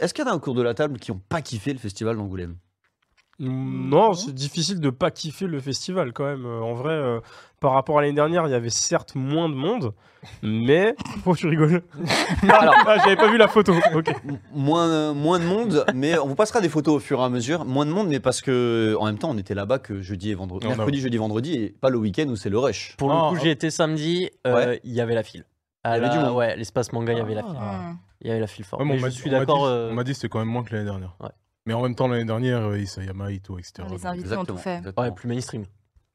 [0.00, 1.78] Est-ce qu'il y en a un cours de la table qui ont pas kiffé le
[1.78, 2.56] festival d'Angoulême?
[3.40, 6.44] Non, c'est difficile de pas kiffer le festival quand même.
[6.44, 7.20] Euh, En vrai, euh,
[7.60, 9.94] par rapport à l'année dernière, il y avait certes moins de monde,
[10.42, 10.96] mais.
[11.24, 11.82] Oh, tu rigoles.
[12.48, 13.74] Alors, Ah, j'avais pas vu la photo.
[14.52, 17.64] Moins, moins de monde, mais on vous passera des photos au fur et à mesure.
[17.64, 20.34] Moins de monde, mais parce que en même temps, on était là-bas que jeudi et
[20.34, 22.96] vendredi, Non, mercredi, jeudi, vendredi, et pas le week-end où c'est le rush.
[22.98, 23.44] Pour Ah, le coup, ah.
[23.44, 24.80] j'ai été samedi, euh, Ouais.
[24.82, 25.44] il y avait la file.
[25.84, 26.36] À Il y avait la- du monde.
[26.36, 27.54] Ouais, l'espace manga, il y avait la file.
[28.20, 28.24] Ah.
[28.24, 28.80] Il y avait la file forte.
[28.82, 29.58] Ouais, mais Mais on m'a je dit- suis on m'a d'accord.
[29.66, 31.16] dit- euh, On m'a dit que c'était quand même moins que l'année dernière.
[31.20, 31.28] Ouais.
[31.66, 33.72] Mais en même temps, l'année dernière, euh, Isayama, Ito, etc.
[33.90, 34.76] Les Donc, invités ont tout fait.
[34.78, 35.06] exactement.
[35.06, 35.64] Ouais, plus mainstream.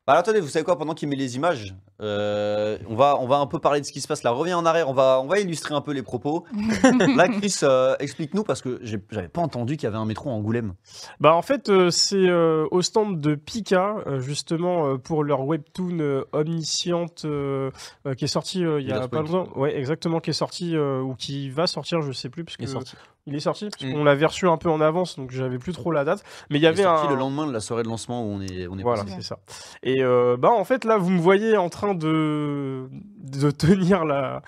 [0.05, 3.25] Bah, alors, attendez, vous savez quoi Pendant qu'il met les images, euh, on, va, on
[3.25, 4.31] va un peu parler de ce qui se passe là.
[4.31, 6.44] Reviens en arrière, on va, on va illustrer un peu les propos.
[7.16, 10.34] là, Chris, euh, explique-nous parce que j'avais pas entendu qu'il y avait un métro à
[10.34, 10.73] Angoulême.
[11.21, 15.45] Bah en fait euh, c'est euh, au stand de Pika euh, justement euh, pour leur
[15.45, 17.72] webtoon euh, omnisciente euh,
[18.05, 19.47] euh, qui est sorti euh, il y a pas longtemps.
[19.55, 22.66] Ouais exactement qui est sorti euh, ou qui va sortir je sais plus parce que
[22.66, 22.95] sorti.
[23.25, 23.93] Il est sorti parce Mm.
[23.93, 26.23] qu'on l'avait reçu un peu en avance donc j'avais plus trop la date.
[26.49, 28.23] Mais il y Il est avait sorti un le lendemain de la soirée de lancement
[28.25, 29.38] où on est, on est voilà c'est ça.
[29.81, 34.41] Et euh, bah en fait là vous me voyez en train de de tenir la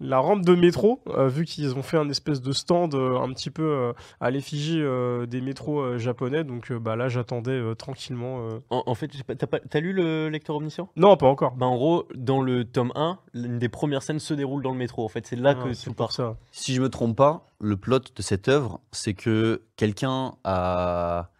[0.00, 3.32] la rampe de métro, euh, vu qu'ils ont fait un espèce de stand euh, un
[3.32, 7.50] petit peu euh, à l'effigie euh, des métros euh, japonais, donc euh, bah, là j'attendais
[7.50, 8.40] euh, tranquillement.
[8.48, 8.60] euh.
[8.70, 10.88] En, en fait, t'as pas- t'as lu le lecteur omniscient?
[10.96, 11.56] Non, pas encore.
[11.56, 14.78] bah, En gros, dans le tome 1, l'une des premières scènes se déroule dans le
[14.78, 15.04] métro.
[15.04, 16.12] En fait, c'est là Ah, que tout part.
[16.12, 16.36] ça.
[16.52, 21.30] Si je me trompe pas, le plot de cette œuvre, c'est que quelqu'un a,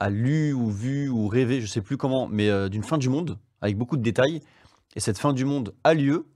[0.00, 3.08] a lu ou vu ou rêvé, je sais plus comment, mais euh, d'une fin du
[3.08, 4.40] monde avec beaucoup de détails.
[4.96, 6.26] Et cette fin du monde a lieu,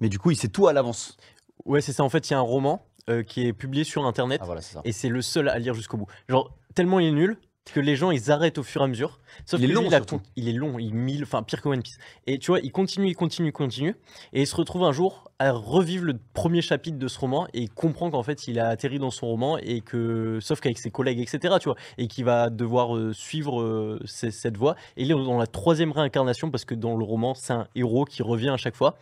[0.00, 1.16] mais du coup, il sait tout à l'avance.
[1.64, 2.04] Ouais, c'est ça.
[2.04, 4.60] En fait, il y a un roman euh, qui est publié sur Internet Ah voilà,
[4.60, 4.80] c'est ça.
[4.84, 6.06] et c'est le seul à lire jusqu'au bout.
[6.28, 7.36] Genre, tellement il est nul
[7.72, 9.18] que les gens ils arrêtent au fur et à mesure.
[9.46, 11.82] Sauf Il est lui, long, il, a est long, il mille, enfin pire que One
[11.82, 11.98] Piece.
[12.26, 13.94] Et tu vois, il continue, il continue, il continue,
[14.32, 17.62] et il se retrouve un jour à revivre le premier chapitre de ce roman et
[17.62, 20.90] il comprend qu'en fait il a atterri dans son roman et que, sauf qu'avec ses
[20.90, 21.56] collègues, etc.
[21.60, 24.74] Tu vois, et qu'il va devoir euh, suivre euh, cette voie.
[24.96, 28.04] Et il est dans la troisième réincarnation parce que dans le roman c'est un héros
[28.04, 28.96] qui revient à chaque fois.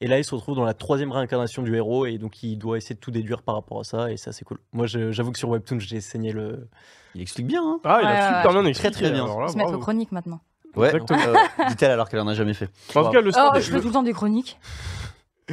[0.00, 2.76] Et là il se retrouve dans la troisième réincarnation du héros et donc il doit
[2.76, 4.58] essayer de tout déduire par rapport à ça et ça c'est cool.
[4.72, 6.68] Moi j'avoue que sur Webtoon j'ai saigné le.
[7.14, 7.62] Il explique bien.
[7.62, 8.52] Hein Ah, il Ouais, a ouais, super ouais.
[8.52, 8.94] bien Très, expliqué.
[9.06, 9.24] très bien.
[9.24, 10.40] alors là, se mettre aux chroniques maintenant.
[10.76, 11.18] ouais, Exactement.
[11.34, 12.70] euh, dit-elle alors qu'elle en a jamais fait.
[12.94, 14.58] En tout cas, le stand, Oh, est- je fais tout le temps des chroniques.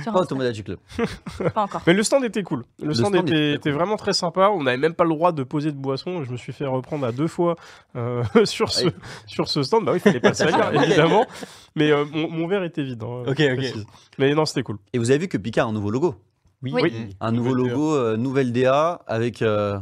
[0.05, 0.25] Pas.
[0.27, 0.77] Tomodachi Club.
[1.55, 1.81] Pas encore.
[1.87, 2.65] Mais le stand était cool.
[2.79, 3.71] Le, stand, stand était, cool.
[3.71, 4.49] vraiment très sympa.
[4.53, 6.23] On n'avait même pas le droit de poser de boisson.
[6.23, 7.55] Je me suis fait reprendre à deux fois
[7.95, 8.93] euh, sur, ce, Ouais.
[9.25, 9.85] sur ce stand.
[9.85, 11.25] Bah oui, il fallait pas se salir, évidemment.
[11.75, 13.01] Mais euh, mon, mon verre était vide.
[13.01, 13.55] hein, Ok, ok.
[13.55, 13.85] précise.
[14.19, 14.77] Mais non, c'était cool.
[14.93, 16.13] Et vous avez vu que Pika a un nouveau logo?
[16.61, 17.09] Oui.
[17.19, 19.79] Un nouveau logo, euh, nouvelle DA, avec euh,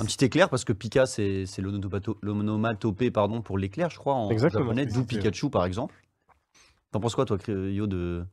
[0.00, 4.14] un petit éclair, parce que Pika, c'est c'est l'onomato- l'onomatopée pardon, pour l'éclair, je crois,
[4.14, 4.64] en Exactement.
[4.64, 5.04] japonais, d'où.
[5.04, 5.94] Pikachu, par exemple.
[6.92, 8.24] T'en penses quoi, toi, Yo, de,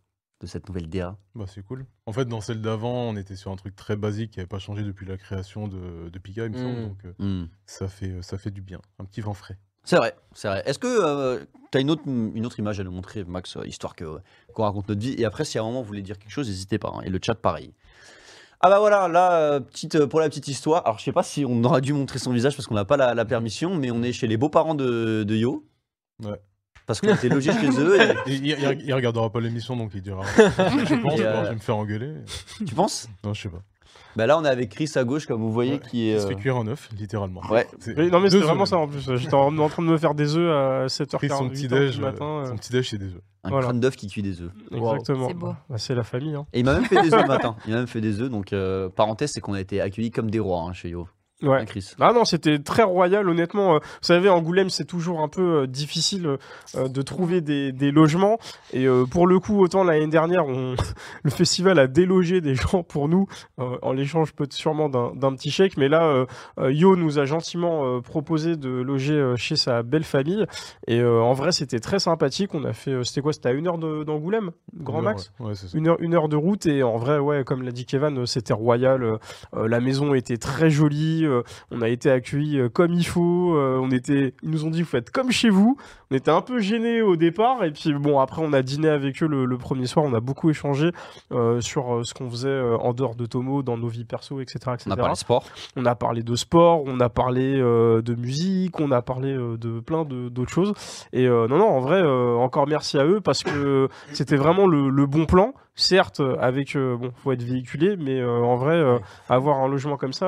[0.42, 1.86] de cette nouvelle DA Bah, c'est cool.
[2.08, 4.58] En fait, dans celle d'avant, on était sur un truc très basique qui n'avait pas
[4.60, 6.80] changé depuis la création de, de Pika, il me semble.
[6.80, 6.88] Mm.
[6.88, 7.14] Donc, euh,
[7.44, 7.48] Hmm.
[7.68, 8.80] ça, fait, ça fait du bien.
[9.00, 9.58] Un petit vent frais.
[9.84, 10.64] C'est vrai, c'est vrai.
[10.66, 13.96] Est-ce que tu as une autre, une autre image à nous montrer, Max, euh, histoire
[13.96, 15.14] qu'on raconte notre vie?
[15.18, 16.92] Et après, si à un moment vous voulez dire quelque chose, n'hésitez pas.
[16.96, 17.02] hein.
[17.06, 17.74] Et le chat, pareil.
[18.62, 20.82] Ah bah voilà, là, euh, petite, euh, pour la petite histoire.
[20.86, 22.98] Alors, je sais pas si on aura dû montrer son visage parce qu'on n'a pas
[22.98, 25.64] la, la permission, mais on est chez les beaux-parents de, de Yo.
[26.24, 26.42] Ouais.
[26.88, 28.02] Parce qu'on était logés chez eux.
[28.02, 30.24] Et, il, il- il regardera pas l'émission, donc il dira.
[30.38, 32.14] je pense, euh, je vais me faire engueuler.
[32.66, 33.08] tu penses?
[33.24, 33.62] Non, je sais pas.
[34.16, 36.14] Bah là, on est avec Chris à gauche, comme vous voyez, Ouais, qui est.
[36.16, 37.42] Il se euh, fait cuire en œuf, littéralement.
[37.52, 37.68] Ouais.
[37.80, 39.16] C'est- Oui, non, mais c'était vraiment ça en plus.
[39.16, 41.68] J'étais en, en train de me faire des œufs à 7h48 Pris son petit du
[41.68, 42.26] déj, matin.
[42.26, 43.22] euh, son petit déj, c'est des œufs.
[43.44, 43.66] un voilà.
[43.66, 44.52] crâne d'œuf qui cuit des œufs.
[44.72, 45.28] Exactement.
[45.28, 45.54] C'est beau.
[45.70, 46.36] Bah, c'est la famille.
[46.36, 46.46] Hein.
[46.54, 47.56] Et il m'a même fait des œufs le matin.
[47.68, 48.30] Il m'a même fait des œufs.
[48.30, 51.08] Donc, euh, parenthèse, c'est qu'on a été accueillis comme des rois hein, chez Yo.
[51.44, 51.60] Ouais.
[51.60, 53.76] Hein, Chris Ah non, c'était très royal, honnêtement.
[53.76, 56.38] Euh, Vous savez, Angoulême, c'est toujours un peu euh, difficile
[56.76, 58.40] euh, de trouver des, des logements.
[58.74, 60.76] Et pour le coup, autant l'année dernière, on...
[61.24, 63.28] le festival a délogé des gens pour nous,
[63.58, 65.78] en l'échange sûrement d'un petit chèque.
[65.78, 66.26] Mais là,
[66.58, 70.46] Yo nous a gentiment proposé de loger chez sa belle famille.
[70.88, 72.54] Et en vrai, c'était très sympathique.
[72.54, 73.34] On a fait, c'était quoi?
[73.34, 75.32] C'était à une heure d'Angoulême, grand max?
[75.40, 77.86] Ouais, ouais, une heure, une heure de route et en vrai ouais comme l'a dit
[77.86, 79.20] Kevin c'était royal
[79.54, 83.80] la maison était très jolie euh, on a été accueillis euh, comme il faut euh,
[83.82, 85.78] on était ils nous ont dit vous faites comme chez vous
[86.12, 89.22] on était un peu gênés au départ et puis bon après on a dîné avec
[89.22, 90.92] eux le, le premier soir on a beaucoup échangé
[91.60, 94.92] sur ce qu'on faisait en dehors de Tomo dans nos vies perso etc etc On
[94.92, 95.44] a parlé sport.
[95.76, 100.06] on a parlé de sport, on a parlé de musique, on a parlé de plein
[100.06, 100.74] d'autres choses.
[101.12, 105.06] Et non, non, en vrai, encore merci à eux parce que c'était vraiment le, le
[105.06, 105.54] bon plan.
[105.80, 108.98] Certes, euh, avec, euh, bon, faut être véhiculé, mais euh, en vrai, euh,
[109.30, 110.26] avoir un logement comme ça,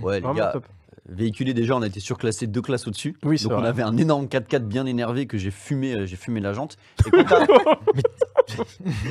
[0.00, 0.64] Ouais, vraiment gars, top.
[1.08, 3.16] véhiculé déjà, on a été surclassé deux classes au-dessus.
[3.24, 6.52] Oui, Donc on avait un énorme 4x4 bien énervé que j'ai fumé, j'ai fumé la
[6.52, 6.76] jante.
[7.06, 7.46] Et quand t'as-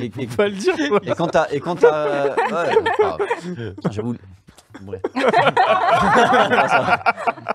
[0.00, 0.74] et, pas le dire.
[0.88, 1.00] quoi.
[1.04, 2.64] et quand t'as, et quand t'as, ouais, pas
[2.98, 3.18] grave.
[3.90, 4.14] J'avoue,
[4.80, 5.02] Bref.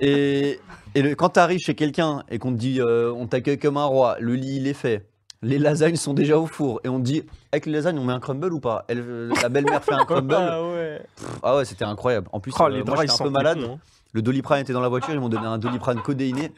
[0.02, 0.60] Et
[0.96, 4.18] et le- quand t'arrives chez quelqu'un et qu'on te dit on t'accueille comme un roi,
[4.20, 5.06] le lit il est fait,
[5.42, 8.20] les lasagnes sont déjà au four et on dit avec les lasagnes on met un
[8.20, 8.86] crumble ou pas?
[8.88, 10.34] Elle, euh, La belle-mère fait un crumble.
[10.36, 11.02] Ah ouais.
[11.44, 12.28] Ah ouais, c'était incroyable.
[12.34, 13.60] En plus, Oh, euh, les moi draps, ils j'étais un peu malade.
[13.60, 13.80] bon, hein.
[14.12, 16.52] Le doliprane était dans la voiture, ils m'ont donné un doliprane codéiné.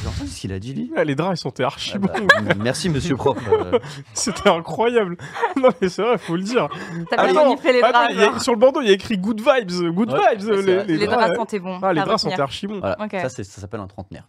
[0.00, 0.92] J'ai entendu ce qu'il a dit lui?
[0.96, 2.08] Ah, les draps, ils sont archi Ah bons.
[2.46, 3.36] bah, merci monsieur prof.
[3.52, 3.78] Euh,
[4.14, 5.16] C'était incroyable.
[5.56, 6.68] Non, mais c'est vrai, faut le dire.
[7.10, 8.06] T'as bien reniflé les draps.
[8.10, 8.40] il y a- genre.
[8.40, 10.48] sur le bandeau, il y a écrit good vibes, good Ouais, vibes.
[10.48, 10.84] les, vrai.
[10.86, 11.78] les Les draps, draps sentaient bon.
[11.82, 12.78] Ah, les draps sont archi bons.
[12.78, 12.96] voilà,
[13.28, 14.28] ça, ça s'appelle un trentenaire.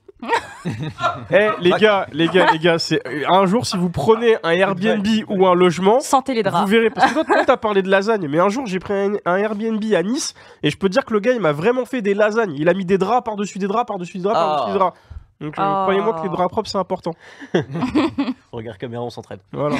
[1.31, 5.06] Eh, les gars, les gars, les gars, c'est un jour si vous prenez un Airbnb
[5.28, 6.70] ou un logement, Sentez les vous draps.
[6.70, 6.90] verrez.
[6.90, 9.84] Parce que toi, t'as parlé de lasagne, mais un jour j'ai pris un, un Airbnb
[9.94, 10.34] à Nice
[10.64, 12.54] et je peux te dire que le gars, il m'a vraiment fait des lasagnes.
[12.58, 14.46] Il a mis des draps par-dessus des draps, par-dessus des draps, Ah.
[14.48, 14.98] par-dessus des draps.
[15.42, 15.81] Donc, euh, Oh.
[15.84, 17.14] croyez-moi que les draps propres, c'est important.
[18.52, 19.40] Regarde caméra, on s'entraide.
[19.52, 19.76] Voilà.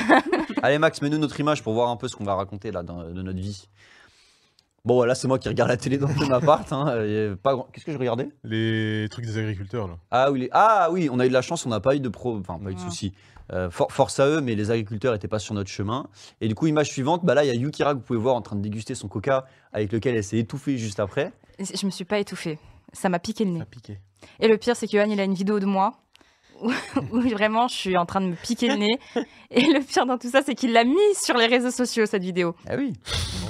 [0.62, 3.04] Allez Max, mets-nous notre image pour voir un peu ce qu'on va raconter là dans-
[3.04, 3.68] de notre vie.
[4.86, 6.70] Bon, là c'est moi qui regarde la télé dans mon appart.
[6.74, 6.88] Hein.
[6.88, 8.28] a pas grand- Qu'est-ce que je regardais?
[8.44, 9.94] Les trucs des agriculteurs, là.
[10.12, 12.02] ah oui, les- ah oui, on a eu de la chance, on n'a pas eu
[12.02, 13.14] de pro, enfin pas eu de soucis.
[13.54, 16.08] Euh, for- force à eux, mais les agriculteurs n'étaient pas sur notre chemin.
[16.42, 18.36] Et du coup, image suivante, bah là il y a Yukira que vous pouvez voir
[18.36, 21.32] en train de déguster son coca avec lequel elle s'est étouffée juste après.
[21.60, 22.60] Je me suis pas étouffée.
[22.92, 23.60] Ça m'a piqué le nez.
[23.60, 24.00] Ça piqué.
[24.42, 25.94] Et le pire, c'est que Johan, il a une vidéo de moi
[26.64, 26.72] où,
[27.12, 29.00] où vraiment je suis en train de me piquer le nez.
[29.52, 32.24] Et le pire dans tout ça, c'est qu'il l'a mis sur les réseaux sociaux, cette
[32.24, 32.56] vidéo.
[32.68, 32.94] Ah oui.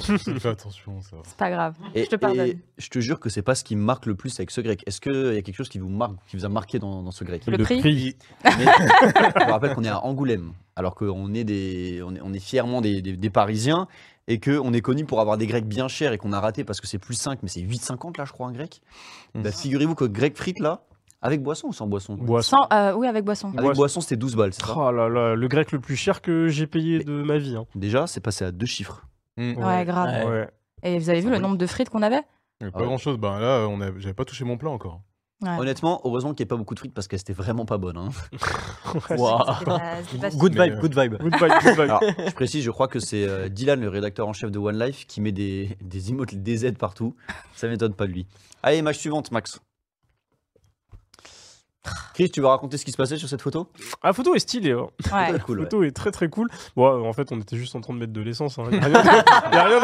[0.10, 1.16] Non, Fais attention, ça.
[1.24, 1.76] C'est pas grave.
[1.96, 2.46] Et, Je te pardonne.
[2.48, 4.60] et je te jure que c'est pas ce qui me marque le plus avec ce
[4.60, 4.82] grec.
[4.86, 7.12] Est-ce qu'il y a quelque chose qui vous marque, qui vous a marqué dans, dans
[7.12, 7.44] ce grec?
[7.48, 7.82] Le prix?
[8.44, 12.34] Mais je vous rappelle qu'on est à Angoulême, alors qu'on est, des, on est, on
[12.34, 13.88] est fièrement des, des- des Parisiens
[14.28, 16.82] et qu'on est connu pour avoir des grecs bien chers et qu'on a raté parce
[16.82, 18.82] que c'est plus 5, mais c'est 8,50 là, je crois, un grec.
[19.36, 20.84] Bah, figurez-vous que grec frites là,
[21.24, 22.58] avec boisson ou sans boisson Boisson.
[22.70, 23.48] Sans, euh, oui, avec boisson.
[23.50, 23.78] Avec Boisson.
[23.80, 26.48] boisson, c'était 12 balles, c'est ça Oh là là, le grec le plus cher que
[26.50, 27.56] j'ai payé de ma vie.
[27.56, 27.66] hein.
[27.76, 29.08] Déjà, c'est passé à deux chiffres.
[29.38, 29.54] Hmm.
[29.58, 30.30] Ouais, grave.
[30.30, 30.50] Ouais.
[30.84, 32.22] Et vous avez vu le nombre de frites qu'on avait
[32.62, 32.86] Mais Ah pas ouais.
[32.86, 33.18] grand chose.
[33.18, 33.88] Bah là, on a...
[33.98, 35.02] j'avais pas touché mon plat encore.
[35.42, 35.58] Ouais.
[35.60, 37.98] Honnêtement, heureusement qu'il n'y ait pas beaucoup de frites parce qu'elles étaient vraiment pas bonnes.
[37.98, 38.10] hein.
[39.18, 39.42] Waouh.
[39.68, 41.16] Euh, Good vibe, euh, good vibe.
[41.18, 41.80] Good vibe, good vibe.
[41.82, 44.78] Alors, je précise, je crois que c'est euh, Dylan, le rédacteur en chef de One
[44.80, 47.16] Life, qui met des, des emotes DZ partout.
[47.56, 48.26] Ça m'étonne pas de lui.
[48.62, 49.60] Allez, image suivante, Max.
[52.14, 53.68] Chris, tu vas raconter ce qui se passait sur cette photo?
[54.02, 54.72] Ah, la photo est stylée.
[54.72, 54.88] hein.
[55.12, 55.30] Ouais.
[55.32, 55.58] Très cool.
[55.58, 55.70] La ouais.
[55.70, 56.48] photo est très très cool.
[56.76, 58.58] Bon, en fait, on était juste en train de mettre de l'essence.
[58.60, 58.64] hein.
[58.72, 59.80] Il n'y a rien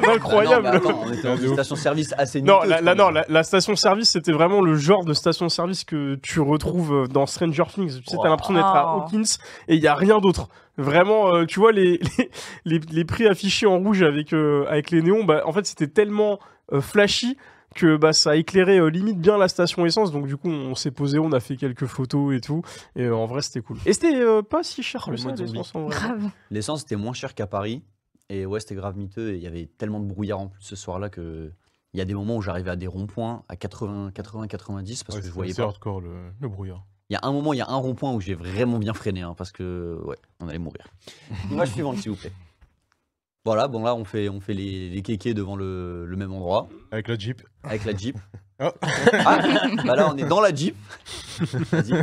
[0.00, 0.68] d'incroyable.
[0.84, 1.52] On était dans de une ouf.
[1.54, 6.16] station-service assez Non, la, non, la, la station-service, c'était vraiment le genre de station-service que
[6.16, 8.00] tu retrouves euh, dans Stranger Things.
[8.00, 9.00] Tu sais, t'as l'impression d'être à Oh.
[9.02, 9.36] Hawkins
[9.68, 10.48] et il y a rien d'autre.
[10.76, 12.30] Vraiment, euh, tu vois, les, les,
[12.64, 15.88] les, les prix affichés en rouge avec, euh, avec les néons, bah, en fait, c'était
[15.88, 16.38] tellement
[16.72, 17.36] euh, flashy
[17.74, 20.10] que bah, ça a éclairé euh, limite bien la station essence.
[20.12, 22.62] Donc, du coup, on s'est posé, on a fait quelques photos et tout.
[22.96, 23.76] Et euh, en vrai, c'était cool.
[23.86, 25.94] Et c'était euh, pas si cher Oh, que le ça, l'essence, en vrai.
[25.96, 26.30] Grave.
[26.50, 27.82] L'essence était moins cher qu'à Paris.
[28.30, 29.32] Et ouais, c'était grave miteux.
[29.32, 31.52] Et il y avait tellement de brouillard en plus ce soir-là que.
[31.94, 35.14] Il y a des moments où j'arrivais à des ronds-points à 80, 80, 90 parce
[35.16, 35.62] Ouais, que je c'est voyais pas.
[35.62, 36.84] hardcore, le, le brouillard.
[37.08, 39.22] Il y a un moment, il y a un rond-point où j'ai vraiment bien freiné
[39.22, 40.86] hein, parce que ouais, on allait mourir.
[41.50, 42.32] Image suivante, s'il vous plaît.
[43.44, 46.68] Voilà, bon là on fait, on fait les, les kékés devant le, le même endroit
[46.90, 47.42] Avec la Jeep.
[47.62, 48.16] avec la Jeep.
[48.60, 48.70] Oh.
[49.12, 49.38] Ah,
[49.86, 50.74] bah là on est dans la Jeep.
[51.70, 52.02] Vas-y.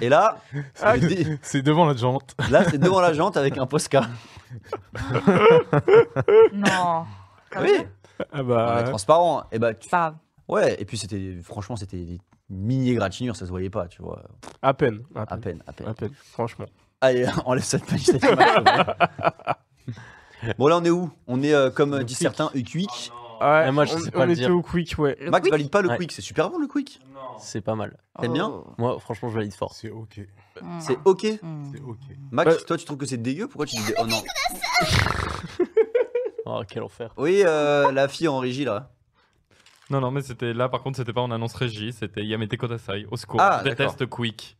[0.00, 0.40] Et là,
[0.80, 0.94] Ah,
[1.42, 2.36] C'est devant la jante.
[2.48, 4.02] là c'est devant la jante avec un Posca.
[6.52, 7.06] Non.
[7.50, 7.88] Quand Oui, même.
[8.20, 9.44] Ah on est bah, transparent.
[9.50, 10.14] Et bah tu- pas
[10.46, 14.22] ouais, et puis c'était franchement c'était des mini égratignures, ça se voyait pas, tu vois,
[14.62, 15.02] à peine.
[15.16, 15.40] À à peine.
[15.40, 15.88] peine, à peine.
[15.88, 16.66] À peine, franchement.
[17.00, 18.02] Allez, enlève cette page.
[18.02, 18.64] cette image.
[20.58, 21.10] Bon là on est où?
[21.26, 23.12] On est euh, comme euh, disent certains, u quick.
[23.40, 24.54] Ouais, Eh, moi, je on, sais pas on le était dire.
[24.54, 25.16] au quick, ouais.
[25.18, 25.96] Le Max quick valide pas le Ouais.
[25.96, 27.00] quick, c'est super bon le quick.
[27.38, 27.96] C'est pas mal.
[28.20, 28.48] T'aimes bien?
[28.48, 28.66] Oh.
[28.76, 29.72] Moi, franchement, je valide fort.
[29.72, 30.20] C'est ok.
[30.60, 30.80] Mm.
[30.80, 31.24] C'est ok.
[31.42, 31.72] Mm.
[31.72, 31.98] C'est ok.
[32.32, 32.60] Max, Ouais.
[32.66, 33.48] toi tu trouves que c'est dégueu?
[33.48, 34.22] Pourquoi tu dis Oh non.
[36.46, 37.12] Oh, quel enfer.
[37.16, 38.90] Oui, euh, la fille en régie là.
[39.88, 43.06] Non, non, mais c'était là, par contre, c'était pas en annonce régie, c'était Yamete Kodasai.
[43.10, 44.56] Au secours, Ah, je déteste Quick.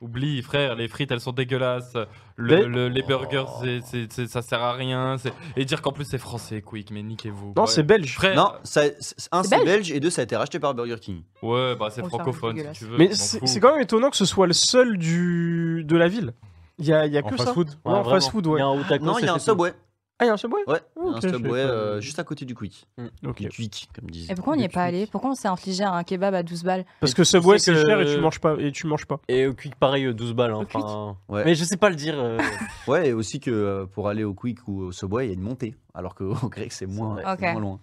[0.00, 1.94] Oublie, frère, les frites elles sont dégueulasses.
[2.36, 5.16] Le- Mais- le- les burgers, c'est- c'est- c'est- ça sert à rien.
[5.18, 7.54] c'est- Et dire qu'en plus c'est français, Quick, mais niquez-vous.
[7.56, 7.68] Non, Ouais.
[7.68, 8.12] c'est belge.
[8.14, 10.58] Frère, Non, ça, c'est- un C'est c'est belge belge et deux ça a été racheté
[10.58, 11.22] par Burger King.
[11.42, 12.98] Ouais, bah c'est Oh, ça francophone si tu veux.
[12.98, 15.84] Mais c'est quand même étonnant que ce soit le seul du...
[15.86, 16.34] de la ville.
[16.78, 17.44] Il y a, il y a En que ça.
[17.44, 18.10] fast-food Ouais, en vraiment.
[18.20, 18.58] fast-food, Il ouais.
[18.58, 19.52] y a un Non, il y a un c'est tout.
[19.52, 19.72] Subway.
[20.20, 20.60] Ah, il y a un Subway?
[20.68, 21.74] Ouais, il y a Ok, un je Subway savais pas.
[21.74, 22.86] euh, juste à côté du quick.
[23.26, 23.38] Ok.
[23.42, 24.30] Du quick, comme disent.
[24.30, 25.06] Et pourquoi on n'y est pas allé?
[25.08, 26.84] Pourquoi on s'est infligé un kebab à 12 balles?
[27.00, 28.54] Parce que Subway c'est que- cher et tu manges pas.
[28.60, 29.18] Et tu manges pas.
[29.26, 30.52] Et au Quick, pareil, euh, 12 balles.
[30.52, 31.44] hein, Au Quick enfin, Ouais.
[31.44, 32.14] Mais je sais pas le dire.
[32.16, 32.38] euh,
[32.88, 35.34] Ouais, et aussi que euh, pour aller au quick ou au Subway, il y a
[35.34, 35.74] une montée.
[35.94, 37.22] Alors qu'au grec, c'est moins, vrai.
[37.26, 37.52] c'est Ok.
[37.52, 37.80] moins loin.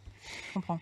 [0.49, 0.79] Je comprends.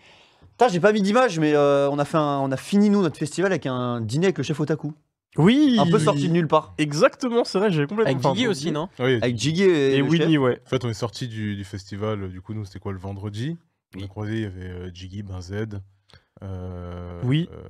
[0.52, 3.02] Putain, j'ai pas mis d'image, mais euh, on, a fait un- on a fini nous
[3.02, 4.92] notre festival avec un dîner avec le chef Otaku.
[5.36, 6.74] Oui Un peu sorti de nulle part.
[6.78, 8.10] Exactement, c'est vrai, j'avais complètement.
[8.10, 8.88] Avec bon, aussi, non?
[8.98, 10.40] Oui, Avec Jiggy et, Et Winnie, chef.
[10.40, 10.60] ouais.
[10.66, 13.56] En fait, on est sorti du, du festival, du coup, nous, c'était quoi, le vendredi?
[13.96, 15.52] On a croisé, il y avait euh, Jiggy, Ben Z,
[16.42, 17.48] euh, Oui.
[17.52, 17.62] euh,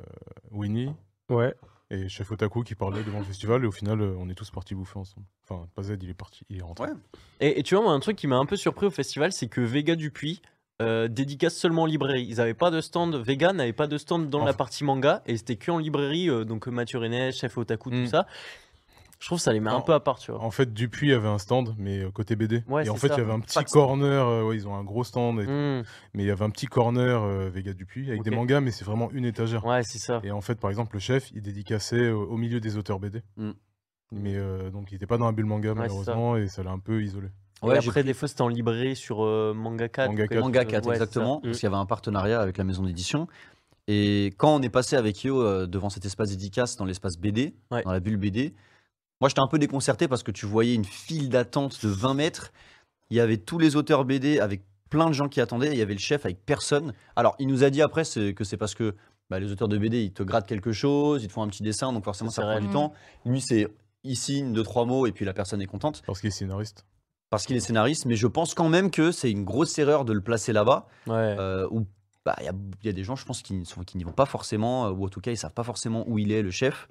[0.51, 0.91] Winnie
[1.29, 1.55] Ouais.
[1.91, 3.63] et Chef Otaku qui parlait devant le festival.
[3.65, 5.27] Et au final, euh, on est tous partis bouffer ensemble.
[5.49, 6.87] Enfin, pas Z, il est parti, il est rentré.
[6.89, 6.95] Ouais.
[7.41, 9.49] Et, et tu vois, moi, un truc qui m'a un peu surpris au festival, c'est
[9.49, 10.41] que Vega Dupuis
[10.81, 12.27] euh, dédicace seulement en librairie.
[12.29, 15.37] Ils n'avaient pas de stand, Vega n'avait pas de stand dans la partie manga, et
[15.37, 18.07] c'était que en librairie, euh, donc Mathieu René, Chef Otaku, tout Mm.
[18.07, 18.27] ça.
[19.19, 20.41] Je trouve que ça les met un peu à part, tu vois.
[20.43, 22.65] En fait, Dupuis avait un stand, mais euh, côté BD.
[22.69, 23.17] Ouais, et en fait, ça.
[23.17, 24.27] il y avait un petit corner.
[24.27, 25.85] euh, ouais, ils ont un gros stand, et- Mm.
[26.15, 27.21] mais il y avait un petit corner
[27.51, 29.67] Vega Dupuis avec des mangas, mais c'est vraiment une étagère.
[29.67, 30.21] Ouais, c'est ça.
[30.25, 33.21] Et en fait, par exemple, le chef, il dédicaçait au, milieu des auteurs BD.
[33.37, 33.51] Mm.
[34.13, 34.37] Mais
[34.73, 37.03] donc, il n'était pas dans la bulle manga, Ouais, malheureusement, et ça l'a un peu
[37.03, 37.29] isolé.
[37.63, 40.09] Et j'ai après, des fois, c'était en librairie sur euh, Manga 4.
[40.11, 40.71] Manga ou quelque 4, Manga chose.
[40.71, 41.05] 4, Ouais, c'est ça.
[41.05, 41.43] exactement, Mm.
[41.43, 43.27] parce qu'il y avait un partenariat avec la maison d'édition.
[43.89, 47.55] Et quand on est passé avec Yo euh, devant cet espace dédicace dans l'espace BD,
[47.71, 47.83] Ouais.
[47.83, 48.55] dans la bulle BD,
[49.21, 52.53] moi j'étais un peu déconcerté parce que tu voyais une file d'attente de 20 mètres.
[53.11, 55.73] Il y avait tous les auteurs BD avec plein de gens qui attendaient.
[55.73, 56.93] Il y avait le chef avec personne.
[57.17, 58.03] Alors il nous a dit après
[58.35, 58.95] que c'est parce que
[59.29, 61.63] bah, les auteurs de BD ils te grattent quelque chose, ils te font un petit
[61.63, 62.93] dessin, donc forcément Ça, ça prend du temps.
[63.25, 63.67] Lui c'est
[64.05, 66.85] il signe deux trois mots et puis la personne est contente Parce qu'il est scénariste.
[67.31, 68.05] Parce qu'il est scénariste.
[68.07, 71.15] Mais je pense quand même que c'est une grosse erreur de le placer là-bas Ouais.
[71.39, 71.87] euh, où
[72.27, 74.27] bah, il y, a- il y a des gens, je pense, qui, n'y vont pas
[74.27, 76.89] forcément, euh, ou en tout cas, ils savent pas forcément où il est, le chef.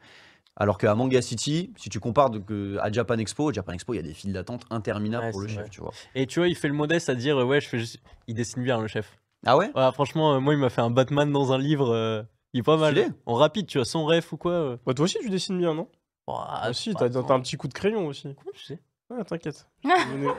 [0.55, 3.97] Alors qu'à Manga City, si tu compares de- que- à Japan Expo, Japan Expo, il
[3.97, 5.69] y a des files d'attente interminables Ouais, pour le chef, vrai.
[5.69, 5.91] tu vois.
[6.15, 8.33] Et tu vois, il fait le modeste à dire euh, Ouais, je fais juste- il
[8.33, 9.17] dessine bien, le chef.
[9.45, 9.71] Ah ouais?
[9.75, 11.91] Ouais, franchement, euh, moi, il m'a fait un Batman dans un livre.
[11.93, 13.13] euh, il est pas mal.
[13.27, 14.51] En rapide, tu vois, sans ref ou quoi.
[14.51, 14.77] euh.
[14.85, 15.87] Bah, toi aussi, tu dessines bien, non?
[16.27, 17.23] Ah, bah, t'as attends.
[17.23, 18.23] t'as un petit coup de crayon aussi.
[18.35, 18.79] Comment tu sais?
[19.09, 19.65] Ouais, t'inquiète.
[19.83, 20.33] J'ai mené-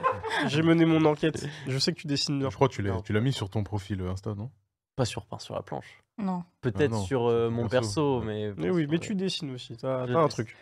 [0.46, 1.46] J'ai mené mon enquête.
[1.66, 2.50] Je sais que tu dessines bien.
[2.50, 3.02] Je crois que tu l'as Non.
[3.02, 4.50] tu l'as mis sur ton profil euh, Insta, non
[4.96, 6.00] Pas sur, pas sur la planche.
[6.18, 6.44] Non.
[6.60, 8.20] Peut-être Ah sur euh, mon perso.
[8.20, 8.52] perso, mais.
[8.56, 9.76] Mais oui, mais tu dessines aussi.
[9.76, 10.56] T'as un truc.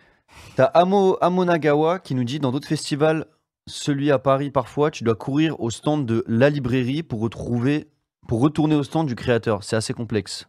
[0.57, 3.27] T'as Amo, Amonagawa qui nous dit dans d'autres festivals,
[3.67, 7.88] celui à Paris parfois, tu dois courir au stand de la librairie pour retrouver,
[8.27, 9.65] pour retourner au stand du créateur.
[9.65, 10.49] C'est assez complexe.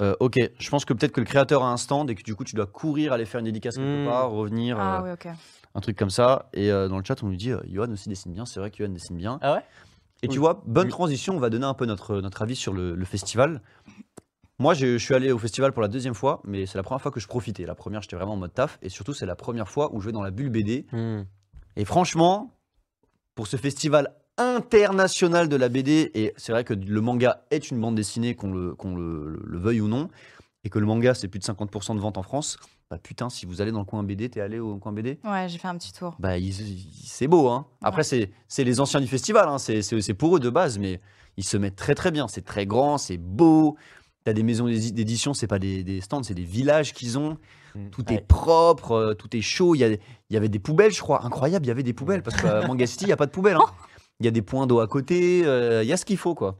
[0.00, 2.34] Euh, ok, je pense que peut-être que le créateur a un stand et que du
[2.34, 4.08] coup tu dois courir aller faire une dédicace quelque Hmm.
[4.08, 5.28] part, revenir, Ah euh, oui, ok.
[5.74, 6.48] un truc comme ça.
[6.52, 8.70] Et euh, dans le chat on nous dit, euh, Johan aussi dessine bien, c'est vrai
[8.70, 9.38] que Johan dessine bien.
[9.42, 9.60] Ah ouais?
[10.22, 12.94] Et tu vois, bonne transition, on va donner un peu notre, notre avis sur le,
[12.94, 13.60] le festival.
[14.58, 17.02] Moi, je, je suis allé au festival pour la deuxième fois, mais c'est la première
[17.02, 17.66] fois que je profitais.
[17.66, 20.06] La première, j'étais vraiment en mode taf, et surtout, c'est la première fois où je
[20.06, 20.86] vais dans la bulle BD.
[20.92, 21.24] Hmm.
[21.76, 22.54] Et franchement,
[23.34, 27.80] pour ce festival international de la BD, et c'est vrai que le manga est une
[27.80, 30.08] bande dessinée, qu'on le, qu'on le, le veuille ou non,
[30.64, 32.58] et que le manga, c'est plus de 50% de vente en France,
[32.90, 35.46] bah putain, si vous allez dans le coin BD, t'es allé au coin BD Ouais,
[35.48, 36.14] j'ai fait un petit tour.
[36.18, 36.32] bah,
[37.04, 37.48] c'est beau.
[37.48, 37.66] Hein.
[37.82, 38.04] Après, Ouais.
[38.04, 39.48] c'est c'est les anciens du festival.
[39.48, 39.58] Hein.
[39.58, 41.00] C'est pour eux de base, mais
[41.36, 42.28] ils se mettent très très bien.
[42.28, 43.76] C'est très grand, c'est beau.
[44.24, 47.36] T'as des maisons d'édi- d'édition, c'est pas des, des stands, c'est des villages qu'ils ont.
[47.74, 47.88] Mm.
[47.90, 48.16] Tout Ouais.
[48.16, 49.74] est propre, euh, tout est chaud.
[49.74, 49.98] Il y, a- il
[50.30, 51.24] y avait des poubelles, je crois.
[51.26, 53.32] Incroyable, il y avait des poubelles parce qu'à Manga City, il n'y a pas de
[53.32, 53.56] poubelles.
[53.56, 53.66] hein.
[54.24, 55.42] Il y a des points d'eau à côté.
[55.44, 56.58] euh, Il y a ce qu'il faut, quoi.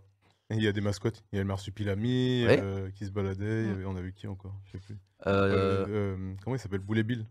[0.51, 1.25] Et il y a des mascottes.
[1.33, 2.61] Il y a le marsupilami Ouais.
[2.63, 3.63] euh, qui se baladait.
[3.69, 3.71] Mm.
[3.73, 4.97] avait- on a vu qui encore Je sais plus.
[5.27, 6.81] Euh, Euh, euh, comment il s'appelle?
[6.81, 7.25] Boulet Bill.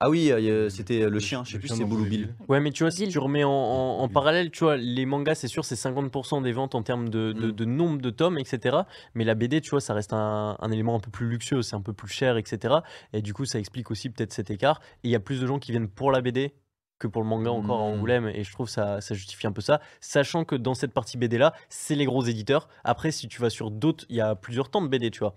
[0.00, 1.42] ah oui, euh, c'était le chien.
[1.42, 2.34] chi- Je sais le plus si c'est Boulou Bill.
[2.48, 4.12] Ouais, mais tu vois, si tu remets en, en- en Deal.
[4.12, 7.48] parallèle, tu vois, les mangas, c'est sûr, c'est 50% des ventes en termes de, de-
[7.48, 7.52] Mm.
[7.52, 8.76] de nombre de tomes, etc.
[9.14, 11.74] Mais la BD, tu vois, ça reste un, un élément un peu plus luxueux, c'est
[11.76, 12.74] un peu plus cher, etc.
[13.14, 14.82] Et du coup, ça explique aussi peut-être cet écart.
[15.02, 16.52] Et il y a plus de gens qui viennent pour la BD
[16.98, 17.94] que pour le manga encore à Mm.
[17.94, 18.28] Angoulême.
[18.28, 19.80] Et je trouve ça, ça justifie un peu ça.
[20.00, 22.68] Sachant que dans cette partie BD là, c'est les gros éditeurs.
[22.84, 25.34] Après, si tu vas sur d'autres, il y a plusieurs temps de BD, tu vois.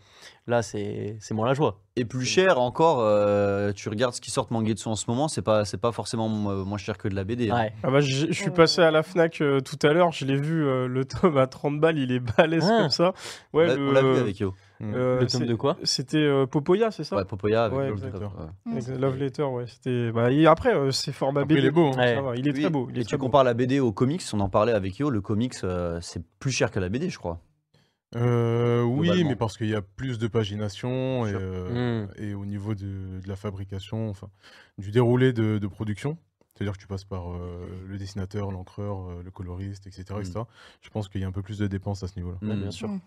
[0.48, 1.80] Là, c'est c'est moins la joie.
[1.96, 5.42] Et plus cher encore, euh, tu regardes ce qui sort Mangetsu en ce moment, c'est
[5.42, 7.52] pas, c'est pas forcément euh, moins cher que de la BD.
[7.52, 7.56] hein.
[7.60, 7.74] Ouais.
[7.84, 10.66] Ah bah, je suis passé à la Fnac euh, tout à l'heure, je l'ai vu,
[10.66, 12.80] euh, le tome à 30 balles, il est balèze Ah.
[12.82, 13.14] comme ça.
[13.54, 14.54] Ouais, le- on l'a vu avec Yo.
[14.82, 14.94] Mm.
[14.96, 18.04] euh, le tome de quoi C'était euh, Popoya, c'est ça Ouais, Popoya avec Ouais, Love.
[18.06, 18.72] Letter, ouais.
[18.72, 19.66] Avec Love Letter, ouais.
[19.68, 20.12] C'était.
[20.12, 21.62] Bah, et après, euh, c'est format Après, BD.
[21.62, 22.16] il est beau, hein.
[22.16, 22.88] ça va, Il est Oui, très beau.
[22.90, 23.26] Il est Et très tu beau.
[23.26, 26.52] compares la BD au comics, on en parlait avec Yo, le comics euh, c'est plus
[26.52, 27.40] cher que la BD, je crois.
[28.16, 32.36] Euh, oui, mais parce qu'il y a plus de pagination et, euh, Mm.
[32.36, 34.28] au niveau de, de la fabrication, enfin,
[34.78, 36.18] du déroulé de, de production.
[36.54, 40.04] C'est-à-dire que tu passes par euh, le dessinateur, l'encreur, euh, le coloriste, etc.
[40.14, 40.20] Mm.
[40.20, 40.40] etc.
[40.82, 42.38] Je pense qu'il y a un peu plus de dépenses à ce niveau-là.
[42.42, 42.62] Mm.
[42.62, 42.90] Bien sûr.
[42.90, 43.00] Mm.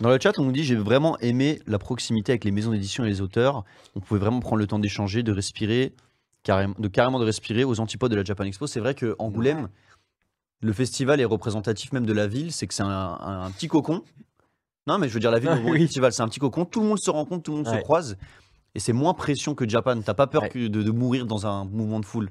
[0.00, 3.04] Dans le chat, on nous dit j'ai vraiment aimé la proximité avec les maisons d'édition
[3.04, 3.64] et les auteurs.
[3.94, 5.94] On pouvait vraiment prendre le temps d'échanger, de respirer,
[6.42, 8.66] carrément, de carrément de respirer aux antipodes de la Japan Expo.
[8.66, 9.68] C'est vrai que Angoulême,
[10.60, 12.52] le festival est représentatif même de la ville.
[12.52, 14.02] C'est que c'est un, un- un petit cocon.
[14.86, 16.66] Non, mais je veux dire la ville, le festival, c'est un petit cocon.
[16.66, 18.16] Tout le monde se rencontre, tout le monde se croise,
[18.74, 20.00] et c'est moins pression que Japan.
[20.02, 20.48] T'as pas peur Ouais.
[20.50, 22.30] que de, de mourir dans un mouvement de foule.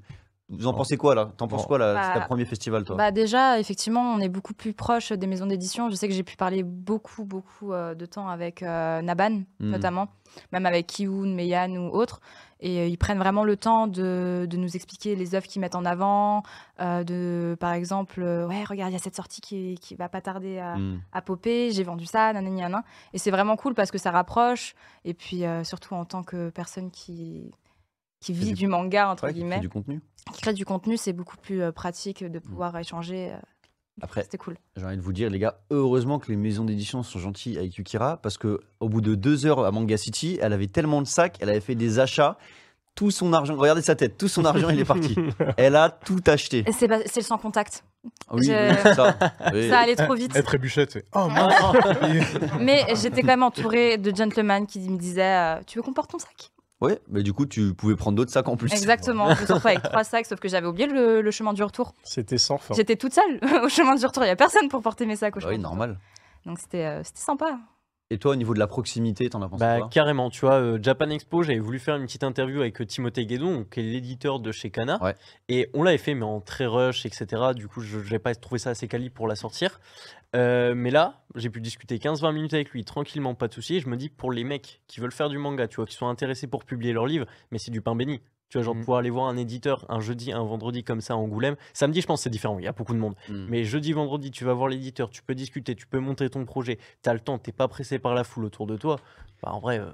[0.50, 1.32] Vous en pensez quoi là?
[1.38, 1.68] T'en penses Bon.
[1.70, 1.94] quoi là?
[1.96, 2.96] Bah, C'est ta premier festival toi?
[2.96, 5.90] Bah déjà, effectivement, on est beaucoup plus proche des maisons d'édition.
[5.90, 9.72] Je sais que j'ai pu parler beaucoup, beaucoup euh, de temps avec euh, Naban, Hmm.
[9.72, 10.08] notamment,
[10.52, 12.20] même avec Kiun, Meian ou autres.
[12.60, 15.76] Et euh, ils prennent vraiment le temps de, de nous expliquer les œuvres qu'ils mettent
[15.76, 16.44] en avant.
[16.80, 20.10] euh, de, par exemple, euh, ouais, regarde, il y a cette sortie qui, qui va
[20.10, 21.00] pas tarder à, Hmm.
[21.12, 21.72] à popper.
[21.72, 22.84] J'ai vendu ça, nanani, nanan.
[23.14, 24.76] Et c'est vraiment cool parce que ça rapproche.
[25.06, 27.52] Et puis, euh, surtout en tant que personne qui,
[28.26, 30.02] qui vit du- du, manga, entre Ouais, qui guillemets, du contenu.
[30.34, 33.32] qui crée du contenu, c'est beaucoup plus euh, pratique de pouvoir échanger.
[33.32, 33.38] euh,
[34.02, 34.58] Après, C'était cool.
[34.76, 37.76] j'ai envie de vous dire, les gars, heureusement que les maisons d'édition sont gentilles avec
[37.78, 41.08] Yukira, parce que au bout de deux heures à Manga City, elle avait tellement de
[41.08, 42.38] sacs, elle avait fait des achats,
[42.96, 45.16] tout son argent, regardez sa tête, tout son argent il est parti.
[45.58, 46.64] Elle a tout acheté.
[46.68, 47.84] Et C'est le sans contact.
[48.32, 49.18] Oui, Je- oui, ça.
[49.54, 49.70] Oui.
[49.70, 50.32] Ça allait trop vite.
[50.36, 51.54] Elle trébuchette, c'est Oh mince
[52.60, 56.12] Mais j'étais quand même entourée de gentlemen qui me disaient euh, Tu veux qu'on porte
[56.12, 56.52] ton sac?
[56.82, 58.72] Ouais, mais du coup, tu pouvais prendre d'autres sacs en plus.
[58.74, 59.26] Exactement.
[59.34, 61.64] Je me suis retrouvée avec trois sacs, sauf que j'avais oublié le, le chemin du
[61.64, 61.94] retour.
[62.04, 62.74] C'était sans fin.
[62.74, 64.24] J'étais toute seule au chemin du retour.
[64.24, 65.78] Il n'y a personne pour porter mes sacs au Bah chemin oui, du retour.
[65.78, 66.00] normal.
[66.46, 67.58] Donc c'était euh, c'était sympa.
[68.12, 70.62] Et toi, au niveau de la proximité, t'en as pensé Bah, quoi carrément, tu vois,
[70.62, 73.84] euh, Japan Expo, j'avais voulu faire une petite interview avec euh, Timothée Guédon, qui est
[73.84, 75.02] l'éditeur de chez Kana.
[75.04, 75.16] Ouais.
[75.50, 77.54] Et on l'avait fait, mais en très rush, etc.
[77.56, 79.80] Du coup, je n'avais pas trouvé ça assez quali pour la sortir.
[80.36, 83.78] Euh, mais là, j'ai pu discuter 15-20 minutes avec lui, tranquillement, pas de souci.
[83.78, 85.96] Et je me dis, pour les mecs qui veulent faire du manga, tu vois, qui
[85.96, 88.22] sont intéressés pour publier leur livre, mais c'est du pain béni.
[88.56, 88.82] Tu vois, genre, Mhm.
[88.84, 91.58] pouvoir aller voir un éditeur un jeudi, un vendredi comme ça à Angoulême.
[91.74, 93.16] Samedi, je pense que c'est différent, il y a beaucoup de monde.
[93.28, 93.48] Hmm.
[93.50, 96.80] Mais jeudi, vendredi, tu vas voir l'éditeur, tu peux discuter, tu peux montrer ton projet,
[97.04, 98.98] tu as le temps, t'es pas pressé par la foule autour de toi.
[99.44, 99.92] Bah, en vrai, euh,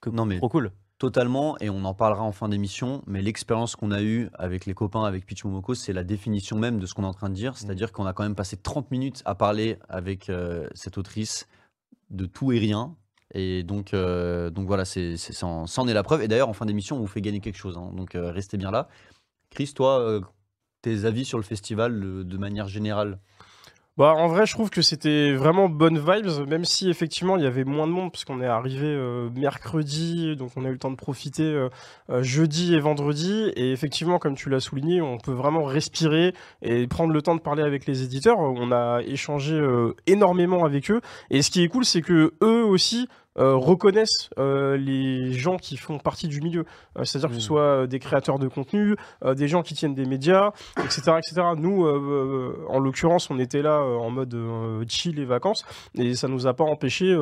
[0.00, 0.72] que Non, mais- trop cool.
[0.96, 4.72] Totalement, et on en parlera en fin d'émission, mais l'expérience qu'on a eue avec les
[4.72, 7.34] copains, avec Pitch Momoko, c'est la définition même de ce qu'on est en train de
[7.34, 7.58] dire.
[7.58, 11.46] C'est-à-dire qu'on a quand même passé 30 minutes à parler avec euh, cette autrice
[12.08, 12.94] de tout et rien.
[13.34, 16.22] Et donc, euh, donc voilà, c'est, c'est, ça en ça en est la preuve.
[16.22, 17.76] Et d'ailleurs, en fin d'émission, on vous fait gagner quelque chose.
[17.76, 17.90] hein.
[17.94, 18.88] donc euh, restez bien là.
[19.50, 20.20] Chris, toi, euh,
[20.82, 23.18] tes avis sur le festival de manière générale?
[23.96, 27.46] Bah, en vrai, je trouve que c'était vraiment bonne vibes, même si effectivement il y
[27.46, 28.96] avait moins de monde, parce qu'on est arrivé
[29.36, 31.68] mercredi, donc on a eu le temps de profiter
[32.08, 33.52] jeudi et vendredi.
[33.54, 37.40] Et effectivement, comme tu l'as souligné, on peut vraiment respirer et prendre le temps de
[37.40, 38.40] parler avec les éditeurs.
[38.40, 39.64] On a échangé
[40.08, 41.00] énormément avec eux.
[41.30, 43.08] Et ce qui est cool, c'est que eux aussi.
[43.38, 46.64] Euh, reconnaissent euh, les gens qui font partie du milieu,
[46.96, 47.46] Euh, c'est-à-dire que ce Mhm.
[47.46, 48.94] soit des créateurs de contenu,
[49.36, 51.12] des gens qui tiennent des médias, etc.
[51.18, 51.42] etc.
[51.56, 51.84] Nous,
[52.68, 54.36] en l'occurrence, on était là en mode
[54.88, 55.64] chill et vacances,
[55.96, 57.14] et ça nous a pas empêché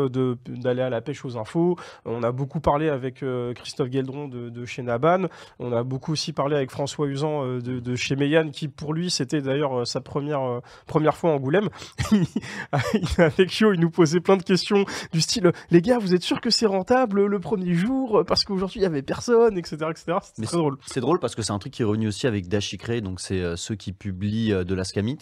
[0.46, 1.76] d'aller à la pêche aux infos.
[2.04, 5.26] On a beaucoup parlé avec Christophe Gueldron de, de chez Naban,
[5.58, 9.10] on a beaucoup aussi parlé avec François Usan de, de chez Meyane, qui pour lui,
[9.10, 11.68] c'était d'ailleurs sa première, première fois en Angoulême.
[13.18, 16.40] avec Yo, il nous posait plein de questions du style Les gars, vous êtes sûr
[16.40, 19.76] que c'est rentable le premier jour Parce qu'aujourd'hui, il y avait personne, etc.
[19.90, 20.18] etc.
[20.22, 20.76] C'était Mais très drôle.
[20.86, 23.40] C'est drôle parce que c'est un truc qui est revenu aussi avec Dashikre, donc c'est
[23.40, 25.18] euh, ceux qui publient euh, de la Scamit.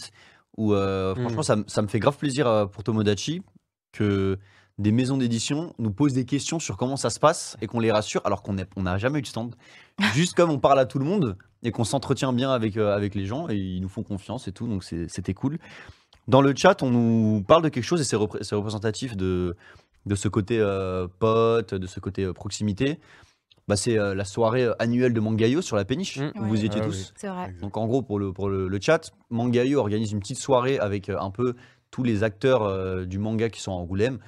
[0.57, 1.21] Où euh, Mm.
[1.21, 3.43] franchement, ça, ça me fait grave plaisir euh, pour Tomodachi
[3.93, 4.38] que
[4.79, 7.93] des maisons d'édition nous posent des questions sur comment ça se passe et qu'on les
[7.93, 9.55] rassure alors qu'on n'a jamais eu de stand.
[10.14, 13.14] Juste comme on parle à tout le monde et qu'on s'entretient bien avec, euh, avec
[13.14, 15.59] les gens et ils nous font confiance et tout, donc c'est- c'était cool.
[16.29, 19.57] Dans le chat, on nous parle de quelque chose et c'est repré- c'est représentatif de,
[20.07, 22.99] de ce côté euh, pote, de ce côté euh, proximité.
[23.69, 26.33] Bah, c'est euh, la soirée annuelle de Mangayo sur la péniche, Mm.
[26.41, 27.13] où vous étiez Ah tous.
[27.17, 27.55] C'est vrai.
[27.61, 31.09] Donc en gros, pour le, pour le, le chat, Mangayo organise une petite soirée avec
[31.09, 31.55] euh, un peu
[31.91, 34.19] tous les acteurs euh, du manga qui sont à Angoulême,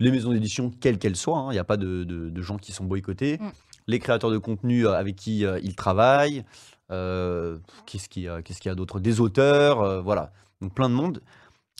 [0.00, 2.56] les maisons d'édition, quelles qu'elles soient, hein, il n'y a pas de, de- de gens
[2.58, 3.50] qui sont boycottés, Mm.
[3.86, 6.44] les créateurs de contenu euh, avec qui euh, ils travaillent,
[6.90, 9.00] euh, qu'est-ce qu'il y y a d'autre?
[9.00, 11.20] Des auteurs, euh, voilà, donc plein de monde.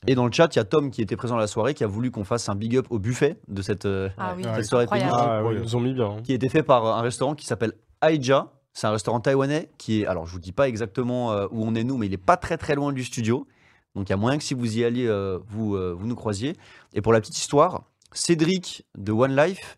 [0.06, 1.84] Et dans le chat, il y a Tom qui était présent à la soirée, qui
[1.84, 4.54] a voulu qu'on fasse un big up au buffet de cette, euh, Ah oui, Ouais,
[4.56, 5.48] cette soirée Ah, ouais.
[5.50, 6.06] oui, ils nous ont mis bien.
[6.10, 6.16] hein.
[6.22, 8.50] qui a été fait par un restaurant qui s'appelle Aija.
[8.72, 11.74] C'est un restaurant taïwanais qui est, alors je vous dis pas exactement euh, où on
[11.74, 13.46] est nous, mais il est pas très très loin du studio.
[13.94, 16.16] Donc il y a moyen que si vous y alliez, euh, vous, euh, vous nous
[16.16, 16.56] croisiez.
[16.92, 19.76] Et pour la petite histoire, Cédric de One Life,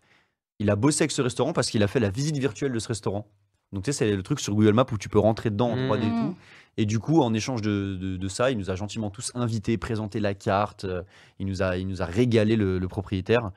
[0.59, 2.87] il a bossé avec ce restaurant parce qu'il a fait la visite virtuelle de ce
[2.87, 3.27] restaurant.
[3.73, 5.75] Donc tu sais, c'est le truc sur Google Maps où tu peux rentrer dedans en
[5.75, 6.19] 3D et Mhm.
[6.31, 6.35] tout.
[6.77, 9.77] Et du coup, en échange de, de- de ça, il nous a gentiment tous invités,
[9.77, 10.85] présenté la carte.
[10.85, 11.01] euh,
[11.39, 13.51] il, nous a, il nous a régalé le, le propriétaire.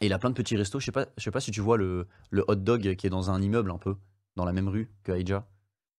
[0.00, 0.78] Et il a plein de petits restos.
[0.80, 3.10] Je sais pas, je sais pas si tu vois le, le hot dog qui est
[3.10, 3.96] dans un immeuble un peu,
[4.36, 5.44] dans la même rue que Aija.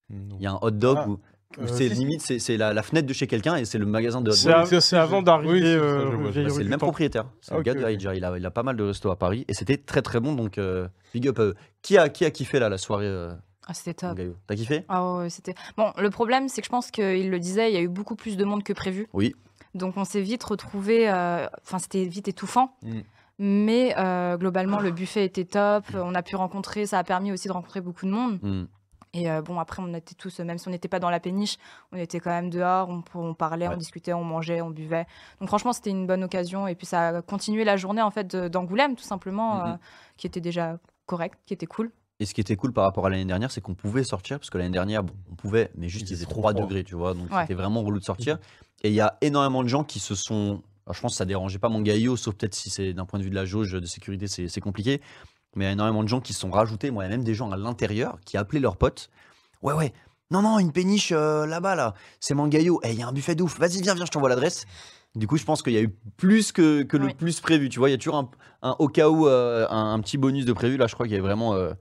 [0.09, 2.81] Il y a un hot dog Ah, où, où euh, c'est limite, c'est la, la
[2.83, 4.79] fenêtre de chez quelqu'un et c'est le magasin de hot C'est dog.
[4.93, 7.25] avant d'arriver oui, c'est ça, euh, Bah, c'est le même propriétaire.
[7.41, 7.83] C'est Ah, le gars de.
[7.85, 8.15] Aija.
[8.15, 10.33] Il a, il a pas mal de restos à Paris et c'était très très bon.
[10.33, 11.39] Donc, euh, big up.
[11.39, 13.33] euh, qui, a, qui a kiffé là, la soirée euh,
[13.71, 14.15] Ah, c'était top.
[14.17, 14.85] Gaillot T'as kiffé?
[14.89, 15.55] Ah ouais, c'était.
[15.77, 18.15] Bon, le problème, c'est que je pense qu'il le disait, il y a eu beaucoup
[18.15, 19.07] plus de monde que prévu.
[19.13, 19.33] Oui.
[19.73, 21.09] Donc on s'est vite retrouvé.
[21.09, 22.75] Enfin, c'était vite étouffant.
[22.83, 22.99] Mm.
[23.39, 25.85] Mais euh, globalement, le buffet était top.
[25.95, 28.37] On a pu rencontrer, ça a permis aussi de rencontrer beaucoup de monde.
[28.43, 28.65] Hmm.
[29.13, 31.57] Et euh, bon, après, on était tous, même si on n'était pas dans la péniche,
[31.91, 33.73] on était quand même dehors, on, on parlait, Ouais.
[33.73, 35.05] on discutait, on mangeait, on buvait.
[35.39, 36.67] Donc franchement, c'était une bonne occasion.
[36.67, 39.71] Et puis ça a continué la journée en fait de- d'Angoulême, tout simplement, Mhm.
[39.71, 39.75] euh,
[40.17, 41.91] qui était déjà correct, qui était cool.
[42.21, 44.49] Et ce qui était cool par rapport à l'année dernière, c'est qu'on pouvait sortir, parce
[44.51, 46.61] que l'année dernière, bon, on pouvait, mais juste Il faisait faisait trop 3 froid.
[46.63, 47.41] degrés, tu vois, donc Ouais.
[47.41, 48.37] c'était vraiment relou de sortir.
[48.83, 50.61] Et il y a énormément de gens qui se sont.
[50.85, 53.17] alors, je pense que ça dérangeait pas mon gaillot, sauf peut-être si c'est d'un point
[53.19, 55.01] de vue de la jauge de sécurité, c'est compliqué.
[55.55, 56.91] Mais il y a énormément de gens qui se sont rajoutés.
[56.91, 59.09] Moi, il y a même des gens à l'intérieur qui appelaient leurs potes.
[59.63, 59.91] Ouais, ouais,
[60.31, 62.79] non, non, une péniche euh, là-bas, là, c'est Mangayo.
[62.83, 63.59] Eh, il y a un buffet de ouf.
[63.59, 64.65] Vas-y, viens, viens, je t'envoie l'adresse.
[65.15, 67.13] Du coup, je pense qu'il y a eu plus que, que le Oui.
[67.15, 67.67] plus prévu.
[67.67, 68.29] Tu vois, il y a toujours un,
[68.61, 70.77] un- au cas où euh, un, un petit bonus de prévu.
[70.77, 71.73] Là, je crois qu'il y avait vraiment, euh,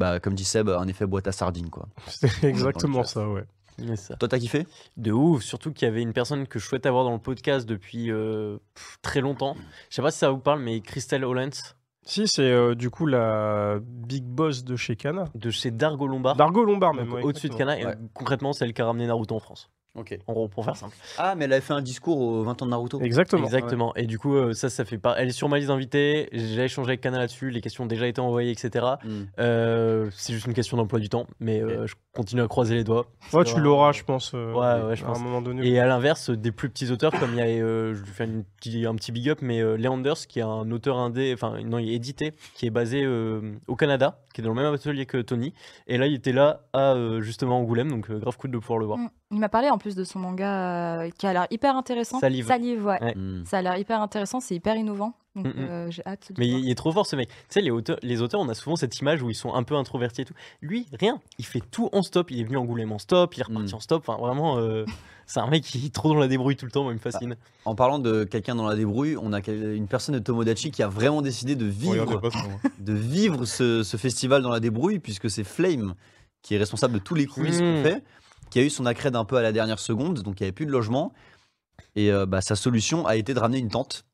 [0.00, 1.68] bah, comme dit Seb, un effet boîte à sardines.
[1.68, 1.86] Quoi.
[2.08, 3.44] C'était exactement ça, ouais.
[3.96, 4.16] Ça.
[4.16, 4.66] Toi, t'as kiffé?
[4.96, 7.66] De ouf, surtout qu'il y avait une personne que je souhaite avoir dans le podcast
[7.66, 9.56] depuis euh, pff, très longtemps.
[9.88, 13.06] Je sais pas si ça vous parle, mais Christelle Hollens Si, c'est euh, du coup
[13.06, 15.24] la big boss de chez Kana.
[15.34, 16.36] de chez Dargo Lombard.
[16.36, 17.10] Dargo Lombard, même.
[17.12, 17.54] ouais, au-dessus de.
[17.54, 19.70] Kana, et concrètement celle qui a ramené Naruto en France.
[19.96, 20.16] Ok.
[20.28, 20.94] En gros, pour faire simple.
[21.18, 23.00] Ah, mais elle avait fait un discours aux 20 ans de Naruto.
[23.00, 23.44] Exactement.
[23.44, 23.94] Exactement.
[23.96, 25.16] Et du coup, euh, ça, ça fait pas.
[25.18, 26.28] Elle est sur ma liste d'invités.
[26.32, 27.50] J'ai échangé avec Kana là-dessus.
[27.50, 28.86] Les questions ont déjà été envoyées, etc.
[29.04, 29.22] Hmm.
[29.40, 32.84] Euh, c'est juste une question d'emploi du temps, mais euh, je continue à croiser les
[32.84, 33.06] doigts.
[33.32, 34.30] Ouais, tu l'auras, je pense.
[34.34, 35.18] euh, Ouais, ouais, je à pense.
[35.18, 35.66] un moment donné.
[35.68, 38.24] Et à l'inverse, des plus petits auteurs, comme il y a, euh, je lui fais
[38.26, 41.58] une petit- un petit big up, mais euh, Leanders, qui est un auteur indé, enfin,
[41.64, 44.72] non, il est édité, qui est basé euh, au Canada, qui est dans le même
[44.72, 45.52] atelier que Tony.
[45.88, 48.78] Et là, il était là à euh, justement Angoulême, donc euh, grave cool de pouvoir
[48.78, 48.98] le voir.
[48.98, 49.10] Mm.
[49.32, 52.18] Il m'a parlé en plus de son manga euh, qui a l'air hyper intéressant.
[52.18, 52.46] Salive.
[52.84, 53.00] ouais.
[53.02, 53.14] Ouais.
[53.14, 53.44] Hmm.
[53.44, 55.14] Ça a l'air hyper intéressant, c'est hyper innovant.
[55.36, 55.52] Donc Mm, mm.
[55.70, 56.62] euh, j'ai hâte de Mais il, voir.
[56.64, 57.28] il est trop fort ce mec.
[57.28, 59.62] Tu sais, les auteurs, les auteurs, on a souvent cette image où ils sont un
[59.62, 60.34] peu introvertis et tout.
[60.60, 61.20] Lui, rien.
[61.38, 62.32] Il fait tout en stop.
[62.32, 64.02] Il est venu Angoulême en stop, il est reparti en stop.
[64.08, 64.84] Enfin, vraiment, euh,
[65.26, 66.82] c'est un mec qui est trop dans la débrouille tout le temps.
[66.82, 67.36] Moi, il me fascine.
[67.64, 70.88] En parlant de quelqu'un dans la débrouille, on a une personne de Tomodachi qui a
[70.88, 72.20] vraiment décidé de Regardez vivre,
[72.80, 75.94] de vivre ce, ce festival dans la débrouille, puisque c'est Flame
[76.42, 77.28] qui est responsable de tous les Mm.
[77.28, 78.02] qu'on fait,
[78.50, 80.52] qui a eu son accred un peu à la dernière seconde, donc il n'y avait
[80.52, 81.12] plus de logement.
[81.96, 84.04] Et euh, bah, sa solution a été de ramener une tente.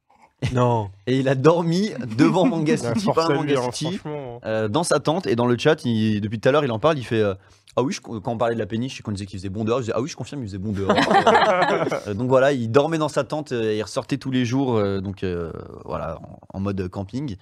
[0.53, 0.91] non.
[1.07, 3.71] Et il a dormi devant Manga La City, force pas à à lui, Manga hein,
[3.73, 4.41] City, franchement.
[4.45, 5.27] euh, dans sa tente.
[5.27, 6.99] Et dans le chat, il- depuis tout à l'heure, il en parle.
[6.99, 7.35] Il fait euh,
[7.79, 9.65] Ah oui, je- quand on parlait de la péniche et qu'on disait qu'il faisait bon
[9.65, 10.95] dehors, je disais Ah oui, je confirme, il faisait bon dehors.
[12.07, 15.23] Euh, donc voilà, il dormait dans sa tente et il ressortait tous les jours, donc
[15.25, 15.51] euh,
[15.85, 17.37] voilà, en, en mode camping.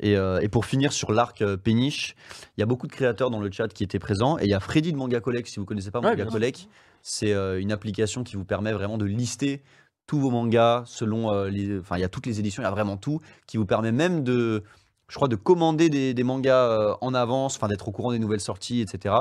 [0.00, 2.14] Et, euh, et pour finir sur l'arc euh, péniche,
[2.56, 4.38] il y a beaucoup de créateurs dans le chat qui étaient présents.
[4.38, 6.68] Et il y a Freddy de Manga Collect, si vous connaissez pas Ouais, Manga Collect,
[7.02, 9.62] c'est euh, une application qui vous permet vraiment de lister
[10.06, 11.78] tous vos mangas selon euh, les.
[11.78, 13.92] Enfin, il y a toutes les éditions, il y a vraiment tout, qui vous permet
[13.92, 14.62] même de.
[15.08, 18.18] Je crois de commander des, des mangas euh, en avance, enfin d'être au courant des
[18.18, 19.14] nouvelles sorties, etc.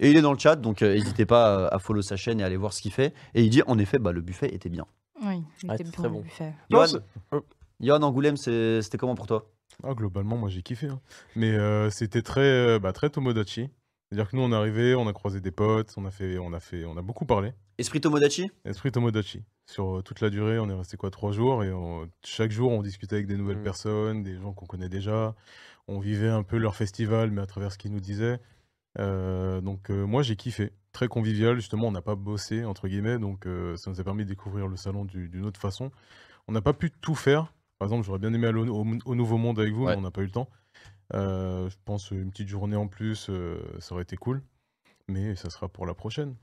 [0.00, 2.42] Et il est dans le chat, donc euh, n'hésitez pas à follow sa chaîne et
[2.42, 3.14] à aller voir ce qu'il fait.
[3.34, 4.86] Et il dit en effet, bah, le buffet était bien.
[5.22, 6.20] Oui, il Ouais, était c'est bon, très le bon.
[6.20, 6.52] buffet.
[7.32, 7.40] Oh.
[7.90, 9.46] Angoulême, c'était comment pour toi?
[9.82, 10.86] Ah, globalement, moi j'ai kiffé.
[10.88, 11.00] hein.
[11.36, 13.68] Mais euh, c'était très, euh, bah, très Tomodachi.
[14.10, 16.52] C'est-à-dire que nous, on est arrivé, on a croisé des potes, on a, fait, on
[16.52, 17.52] a, fait, on a beaucoup parlé.
[17.78, 18.50] Esprit Tomodachi?
[18.64, 19.42] Esprit Tomodachi.
[19.66, 22.70] Sur euh, toute la durée, on est resté quoi Trois jours et on- chaque jour,
[22.70, 23.62] on discutait avec des nouvelles Mm.
[23.64, 25.34] personnes, des gens qu'on connaît déjà.
[25.88, 28.38] On vivait un peu leur festival, mais à travers ce qu'ils nous disaient.
[29.00, 30.70] Euh, donc euh, moi, j'ai kiffé.
[30.92, 34.24] Très convivial, justement, on n'a pas bossé, entre guillemets, donc euh, ça nous a permis
[34.24, 35.90] de découvrir le salon du- d'une autre façon.
[36.46, 37.52] On n'a pas pu tout faire.
[37.84, 39.92] Par exemple, j'aurais bien aimé aller au, au- au Nouveau Monde avec vous, Ouais.
[39.92, 40.48] mais on n'a pas eu le temps.
[41.12, 44.42] Euh, je pense une petite journée en plus, euh, ça aurait été cool.
[45.06, 46.34] Mais ça sera pour la prochaine.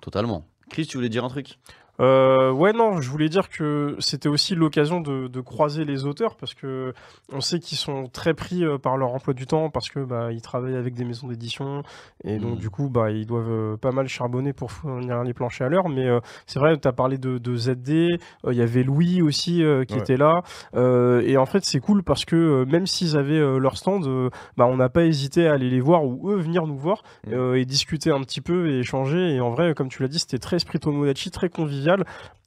[0.00, 0.46] Totalement.
[0.70, 1.58] Chris, tu voulais dire un truc?
[2.00, 6.34] Euh, ouais, non, je voulais dire que c'était aussi l'occasion de, de croiser les auteurs
[6.36, 6.92] parce que
[7.32, 10.32] on sait qu'ils sont très pris euh, par leur emploi du temps parce que bah,
[10.32, 11.82] ils travaillent avec des maisons d'édition
[12.24, 12.58] et donc Mhm.
[12.58, 15.88] du coup bah, ils doivent euh, pas mal charbonner pour fournir les planchers à l'heure.
[15.88, 19.22] Mais euh, c'est vrai, tu as parlé de, de ZD, euh, il y avait Louis
[19.22, 20.00] aussi qui Ouais.
[20.00, 20.42] était là
[20.74, 24.88] et en fait c'est cool parce que même s'ils avaient leur stand, bah, on n'a
[24.88, 27.02] pas hésité à aller les voir ou eux venir nous voir
[27.32, 29.34] euh, et discuter un petit peu et échanger.
[29.36, 31.83] Et en vrai, comme tu l'as dit, c'était très esprit Tomodachi, très convivial.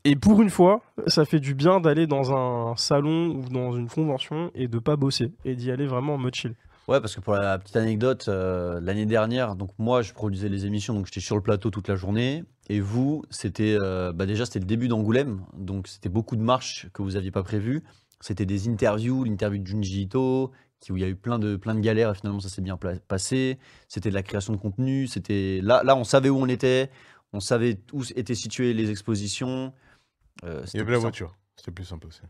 [0.05, 3.89] Et pour une fois, ça fait du bien d'aller dans un salon ou dans une
[3.89, 6.55] convention et de pas bosser et d'y aller vraiment en mode chill.
[6.87, 10.65] Ouais, parce que pour la petite anecdote, euh, l'année dernière, donc moi je produisais les
[10.65, 12.45] émissions, donc j'étais sur le plateau toute la journée.
[12.69, 16.87] Et vous, c'était euh, bah déjà c'était le début d'Angoulême, donc c'était beaucoup de marches
[16.93, 17.83] que vous aviez pas prévues.
[18.21, 20.51] C'était des interviews, l'interview de Junji Ito,
[20.89, 22.77] où il y a eu plein de, plein de galères et finalement ça s'est bien
[23.07, 23.57] passé.
[23.89, 26.89] C'était de la création de contenu, c'était là, là on savait où on était,
[27.37, 29.71] on savait où étaient situées les expositions.
[30.43, 31.35] Euh, Il y avait la voiture.
[31.55, 32.21] C'était plus simple aussi.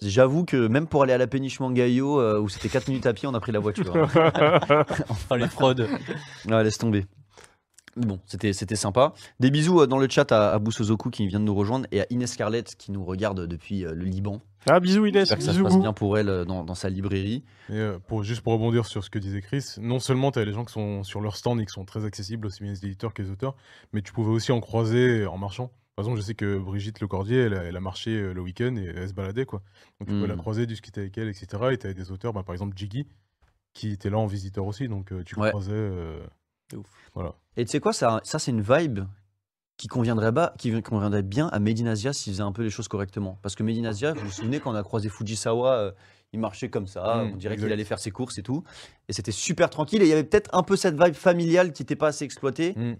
[0.00, 3.28] J'avoue que même pour aller à la péniche euh, où c'était 4 minutes à pied,
[3.28, 3.96] on a pris la voiture.
[4.16, 4.84] hein.
[5.30, 5.88] Ah, les fraudes.
[6.46, 7.06] Ouais, laisse tomber.
[7.96, 9.12] Bon, c'était c'était sympa.
[9.40, 12.00] Des bisous euh, dans le chat à, à Boussozoku qui vient de nous rejoindre et
[12.00, 14.40] à Inès Scarlett qui nous regarde depuis euh, le Liban.
[14.66, 16.88] Ah, bisous Inès, J'espère que ça se passe bien pour elle euh, dans, dans sa
[16.90, 17.44] librairie.
[17.70, 20.44] Et euh, pour, juste pour rebondir sur ce que disait Chris, non seulement tu as
[20.44, 22.84] les gens qui sont sur leur stand et qui sont très accessibles, aussi bien les
[22.84, 23.54] éditeurs que les auteurs,
[23.92, 25.70] mais tu pouvais aussi en croiser en marchant.
[25.96, 28.76] Par exemple, je sais que Brigitte Lecordier, elle a, elle a marché euh, le week-end
[28.76, 29.46] et elle se baladait.
[29.46, 29.62] Quoi.
[30.00, 30.38] Donc tu pouvais la Mm.
[30.38, 31.46] croiser, discuter avec elle, etc.
[31.72, 33.06] Et tu avais des auteurs, bah, par exemple Jiggy,
[33.72, 34.86] qui était là en visiteur aussi.
[34.88, 35.48] Donc tu Ouais.
[35.48, 35.72] croisais.
[35.72, 36.20] euh,
[36.76, 36.86] ouf.
[37.14, 37.34] Voilà.
[37.56, 39.00] Et tu sais quoi, ça, ça c'est une vibe
[39.78, 42.68] qui conviendrait, bas, qui conviendrait bien à Made in Asia s'il faisait un peu les
[42.70, 43.38] choses correctement.
[43.42, 45.92] Parce que Made in Asia, vous vous souvenez quand on a croisé Fujisawa, euh,
[46.32, 48.64] il marchait comme ça, Mm, on dirait qu'il allait faire ses courses et tout.
[49.08, 50.02] Et c'était super tranquille.
[50.02, 52.74] Et il y avait peut-être un peu cette vibe familiale qui n'était pas assez exploitée,
[52.76, 52.96] Mm.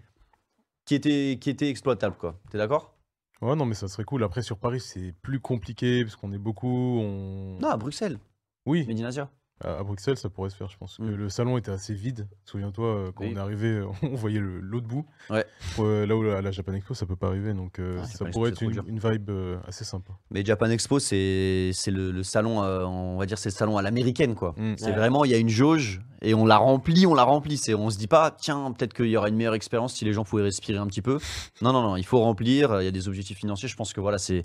[0.86, 2.16] qui, était, qui était exploitable.
[2.16, 2.38] quoi.
[2.50, 2.94] T'es d'accord?
[3.42, 4.22] Ouais, non, mais ça serait cool.
[4.24, 7.00] Après, sur Paris, c'est plus compliqué parce qu'on est beaucoup.
[7.00, 7.58] On...
[7.60, 8.18] Non, à Bruxelles,
[8.66, 9.30] Oui, Made in Asia.
[9.64, 10.98] À, à Bruxelles, ça pourrait se faire, je pense.
[10.98, 11.06] Mm.
[11.10, 12.28] Que le salon était assez vide.
[12.44, 13.32] Souviens-toi, euh, quand Oui.
[13.34, 15.04] on est arrivé, on voyait l'autre bout.
[15.30, 15.44] Ouais.
[15.78, 17.54] Euh, là où à la Japan Expo, ça peut pas arriver.
[17.54, 20.12] Donc, euh, Ah, ça Japan Expo, pourrait être une, vibe euh, assez sympa.
[20.30, 23.76] Mais Japan Expo, c'est c'est le, le salon, euh, on va dire, c'est le salon
[23.76, 24.54] à l'américaine, quoi.
[24.56, 24.74] Mm.
[24.76, 24.92] C'est Ouais.
[24.92, 27.56] vraiment, il y a une jauge et on la remplit, on la remplit.
[27.58, 30.12] C'est, on se dit pas, tiens, peut-être qu'il y aura une meilleure expérience si les
[30.12, 31.18] gens pouvaient respirer un petit peu.
[31.62, 32.80] Non, non, non, il faut remplir.
[32.80, 33.68] Il y a des objectifs financiers.
[33.68, 34.44] Je pense que voilà, c'est,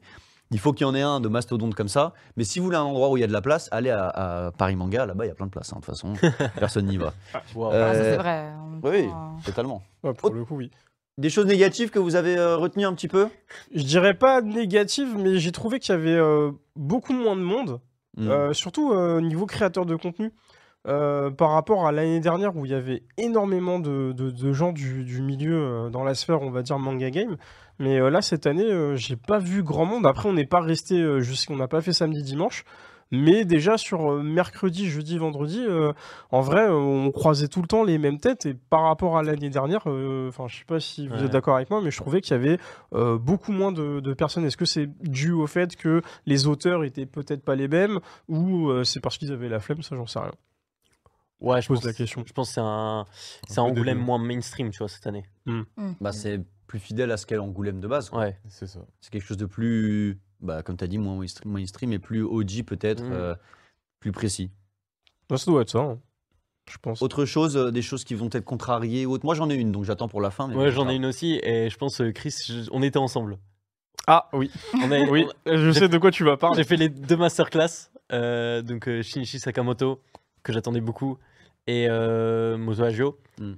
[0.54, 2.14] il faut qu'il y en ait un de mastodonte comme ça.
[2.38, 4.08] Mais si vous voulez un endroit où il y a de la place, allez à,
[4.08, 5.06] à Paris Manga.
[5.06, 5.74] Là-bas, il y a plein de place.
[5.74, 6.14] hein, de toute façon,
[6.60, 7.14] personne n'y va.
[7.58, 8.52] Euh, Ah, c'est vrai.
[8.58, 9.82] En même oui, euh, totalement.
[10.04, 10.72] Ouais, pour le coup, oui.
[11.18, 13.28] Des choses négatives que vous avez euh, retenues un petit peu?
[13.76, 17.80] Je dirais pas négative, mais j'ai trouvé qu'il y avait euh, beaucoup moins de monde,
[18.16, 18.28] Mm.
[18.30, 20.32] euh, surtout euh, au niveau créateur de contenu.
[20.88, 24.72] Euh, par rapport à l'année dernière où il y avait énormément de, de- de gens
[24.74, 27.38] du, du milieu euh, dans la sphère, on va dire manga game.
[27.80, 30.06] Mais euh, là, cette année, j'ai pas vu grand monde.
[30.06, 32.66] Après, on n'est pas resté, euh, jusqu'à- on n'a pas fait samedi, dimanche.
[33.12, 35.64] Mais déjà sur mercredi, jeudi, vendredi,
[36.32, 38.48] en vrai, on croisait tout le temps les mêmes têtes.
[38.48, 41.26] Et par rapport à l'année dernière, enfin, je sais pas si vous Ouais.
[41.26, 42.58] êtes d'accord avec moi, mais je trouvais qu'il y avait
[43.20, 44.46] beaucoup moins de, de personnes.
[44.46, 48.72] Est-ce que c'est dû au fait que les auteurs étaient peut-être pas les mêmes ou
[48.84, 49.84] c'est parce qu'ils avaient la flemme?
[49.84, 50.32] Ça, j'en sais rien.
[51.44, 52.24] Ouais, je pose pense, la question.
[52.26, 53.06] Je pense que c'est un,
[53.48, 55.26] c'est un Angoulême moins mainstream, tu vois, cette année.
[56.02, 58.10] Bah, c'est plus fidèle à ce qu'est Angoulême de base.
[58.10, 58.20] quoi.
[58.20, 58.40] Ouais.
[58.48, 58.80] C'est ça.
[59.02, 62.24] C'est quelque chose de plus, bah, comme tu as dit, moins mainstream, mainstream et plus
[62.24, 63.12] OG peut-être, Mm.
[63.12, 63.36] euh,
[64.00, 64.50] plus précis.
[65.30, 66.00] Bah, ça doit être ça, hein,
[66.72, 67.02] je pense.
[67.02, 69.26] Autre chose, euh, des choses qui vont être contrariées ou autre.
[69.26, 70.48] Moi j'en ai une, donc j'attends pour la fin.
[70.48, 73.38] mais Ouais, j'en ai une aussi, et je pense, euh, Chris, je- on était ensemble.
[74.08, 74.52] Ah oui,
[74.82, 76.58] On a, oui, je sais de quoi tu vas parler.
[76.58, 80.02] J'ai fait les deux masterclass, euh, donc euh, Shinichi Sakamoto,
[80.44, 81.18] que j'attendais beaucoup,
[81.68, 83.18] et euh, Moto Hagio.
[83.40, 83.54] Mm.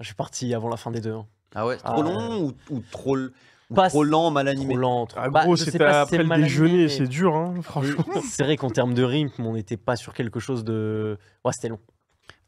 [0.00, 1.12] Je suis parti avant la fin des deux.
[1.12, 1.26] hein.
[1.54, 2.10] Ah ouais, Ah, trop ouais.
[2.10, 3.30] long ou, ou trop, l-
[3.70, 4.74] ou Pas trop lent, mal animé?
[4.74, 5.06] Trop lent.
[5.06, 6.88] trop- Ah, Bah, gros, je sais c'était pas si après c'est le mal déjeuner, animé,
[6.88, 8.04] c'est dur, hein, franchement.
[8.22, 11.18] C'est vrai qu'en termes de rythme, on n'était pas sur quelque chose de.
[11.44, 11.80] Ouais, c'était long.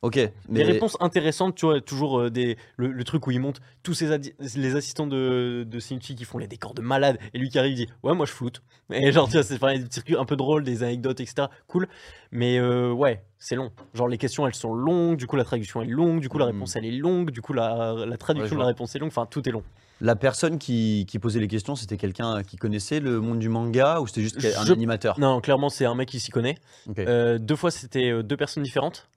[0.03, 3.41] Ok, Des mais réponses intéressantes, tu vois, toujours euh, des, le, le truc où il
[3.41, 4.17] monte tous ces
[4.55, 7.75] les assistants de, de Shinichi qui font les décors de malade, et lui qui arrive,
[7.75, 8.63] dit Ouais, moi je floute.
[8.93, 11.49] Et genre, tu vois, c'est des trucs un peu drôles, des anecdotes, etc.
[11.67, 11.89] Cool.
[12.31, 13.73] Mais euh, ouais, c'est long.
[13.93, 16.47] Genre, les questions elles sont longues, du coup, la traduction est longue, du coup, la
[16.47, 16.53] Mhm.
[16.53, 19.27] réponse elle est longue, du coup, la, la traduction de la réponse est longue, enfin,
[19.27, 19.65] tout est long.
[20.01, 24.01] la personne qui, qui posait les questions, c'était quelqu'un qui connaissait le monde du manga
[24.01, 25.19] ou c'était juste un Je- animateur?
[25.19, 26.55] Non, clairement, c'est un mec qui s'y connaît.
[27.01, 29.09] Euh, deux fois, c'était deux personnes différentes.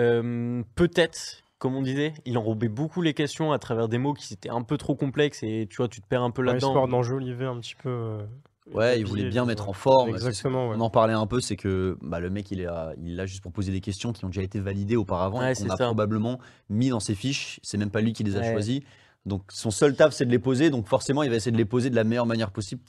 [0.00, 4.32] Euh, Peut-être, comme on disait, il enrobait beaucoup les questions à travers des mots qui
[4.34, 6.68] étaient un peu trop complexes et tu vois, tu te perds un peu Ouais, là-dedans.
[6.68, 7.88] histoire d'enjoliver un petit peu.
[7.88, 8.26] euh,
[8.72, 10.08] Ouais, il voulait bien tout mettre en forme.
[10.08, 10.76] Exactement, ouais.
[10.78, 13.14] On en parlait un peu, c'est que bah, le mec, il est, là, il est
[13.14, 15.64] là juste pour poser des questions qui ont déjà été validées auparavant Ouais, et qu'on
[15.64, 15.84] c'est a ça.
[15.84, 16.38] probablement
[16.70, 17.60] mis dans ses fiches.
[17.62, 18.52] C'est même pas lui qui les a Ouais.
[18.52, 18.80] choisis.
[19.26, 20.70] Donc son seul taf, c'est de les poser.
[20.70, 22.80] Donc forcément, il va essayer de les poser de la meilleure manière possible.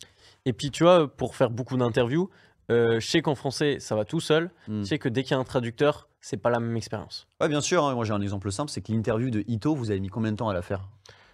[0.46, 2.30] Et puis, tu vois, pour faire beaucoup d'interviews,
[2.72, 4.52] euh, je sais qu'en français, ça va tout seul.
[4.70, 4.80] Hmm.
[4.80, 7.28] Je sais que dès qu'il y a un traducteur, c'est pas la même expérience.
[7.40, 7.86] Ouais, bien sûr.
[7.86, 7.94] hein.
[7.94, 10.38] Moi, j'ai un exemple simple, c'est que l'interview de Ito, vous avez mis combien de
[10.38, 10.90] temps à la faire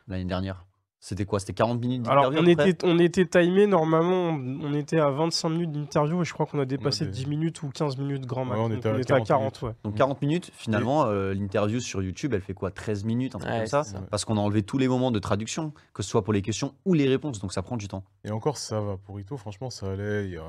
[0.10, 0.66] l'année dernière?
[1.04, 4.74] C'était quoi C'était 40 minutes Alors, d'interview on était, on était timé, normalement, on on
[4.76, 7.70] était à 25 minutes d'interview et je crois qu'on a dépassé des- 10 minutes ou
[7.70, 8.60] 15 minutes grand max.
[8.60, 9.72] Ouais, on Donc, était à à 40 40, ouais.
[9.84, 13.52] Donc 40 minutes, finalement, euh, l'interview sur YouTube, elle fait quoi 13 minutes, un truc
[13.52, 13.84] Ouais, comme ça.
[14.12, 16.76] Parce qu'on a enlevé tous les moments de traduction, que ce soit pour les questions
[16.86, 18.04] ou les réponses, donc ça prend du temps.
[18.24, 18.98] Et encore, ça va.
[18.98, 20.38] Pour Ito, franchement, ça allait.
[20.38, 20.42] A-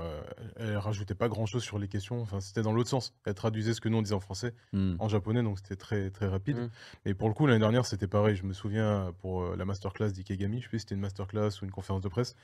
[0.56, 2.20] Elle rajoutait pas grand chose sur les questions.
[2.20, 3.14] Enfin, c'était dans l'autre sens.
[3.24, 4.96] Elle traduisait ce que nous on disait en français Hmm.
[4.98, 6.58] en japonais, donc c'était très très rapide.
[6.58, 6.68] Mm.
[7.06, 8.36] Et pour le coup, l'année dernière, c'était pareil.
[8.36, 10.10] Je me souviens pour euh, la masterclass
[10.42, 12.36] je sais plus si c'était une masterclass ou une conférence de presse,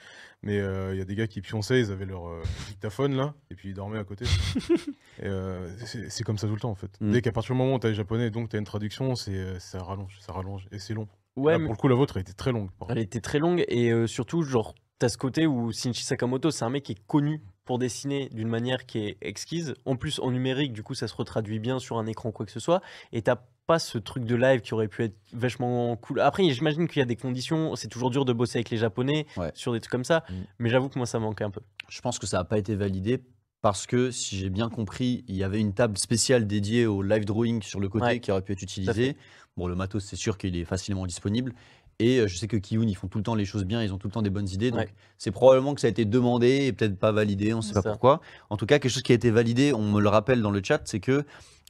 [0.42, 3.34] mais euh, il y a des gars qui pionçaient, ils avaient leur euh, dictaphone là,
[3.50, 4.24] et puis ils dormaient à côté.
[5.18, 5.68] et euh,
[6.08, 7.00] c'est comme ça tout le temps en fait.
[7.00, 7.12] Mm.
[7.12, 9.14] Dès qu'à partir du moment où tu as les japonais, donc tu as une traduction,
[9.14, 11.08] c'est euh, ça rallonge, ça rallonge, et c'est long.
[11.36, 12.70] Ouais, Là, mais pour le coup, la vôtre a été très longue.
[12.88, 16.64] elle était très longue et euh, surtout, genre, t'as ce côté où Shinichi Sakamoto, c'est
[16.64, 19.74] un mec qui est connu pour dessiner d'une manière qui est exquise.
[19.84, 22.52] En plus, en numérique, du coup, ça se retraduit bien sur un écran, quoi que
[22.52, 22.82] ce soit.
[23.12, 23.36] Et t'as
[23.68, 26.20] pas ce truc de live qui aurait pu être vachement cool.
[26.20, 27.76] Après, j'imagine qu'il y a des conditions.
[27.76, 29.52] C'est toujours dur de bosser avec les Japonais Ouais.
[29.54, 30.24] sur des trucs comme ça.
[30.28, 30.34] Mm.
[30.58, 31.60] Mais j'avoue que moi, ça manquait un peu.
[31.90, 33.22] Je pense que ça n'a pas été validé
[33.60, 37.26] parce que, si j'ai bien compris, il y avait une table spéciale dédiée au live
[37.26, 39.16] drawing sur le côté Ouais, qui aurait pu être utilisée.
[39.58, 41.52] Bon, le matos, c'est sûr qu'il est facilement disponible.
[42.00, 43.92] Et euh, je sais que Kiyun, ils font tout le temps les choses bien, ils
[43.92, 44.70] ont tout le temps des bonnes idées.
[44.70, 44.88] Donc, Ouais.
[45.18, 47.82] c'est probablement que ça a été demandé et peut-être pas validé, on ne sait pas
[47.82, 47.90] ça.
[47.90, 48.20] pourquoi.
[48.50, 50.60] En tout cas, quelque chose qui a été validé, on me le rappelle dans le
[50.62, 51.24] chat, c'est que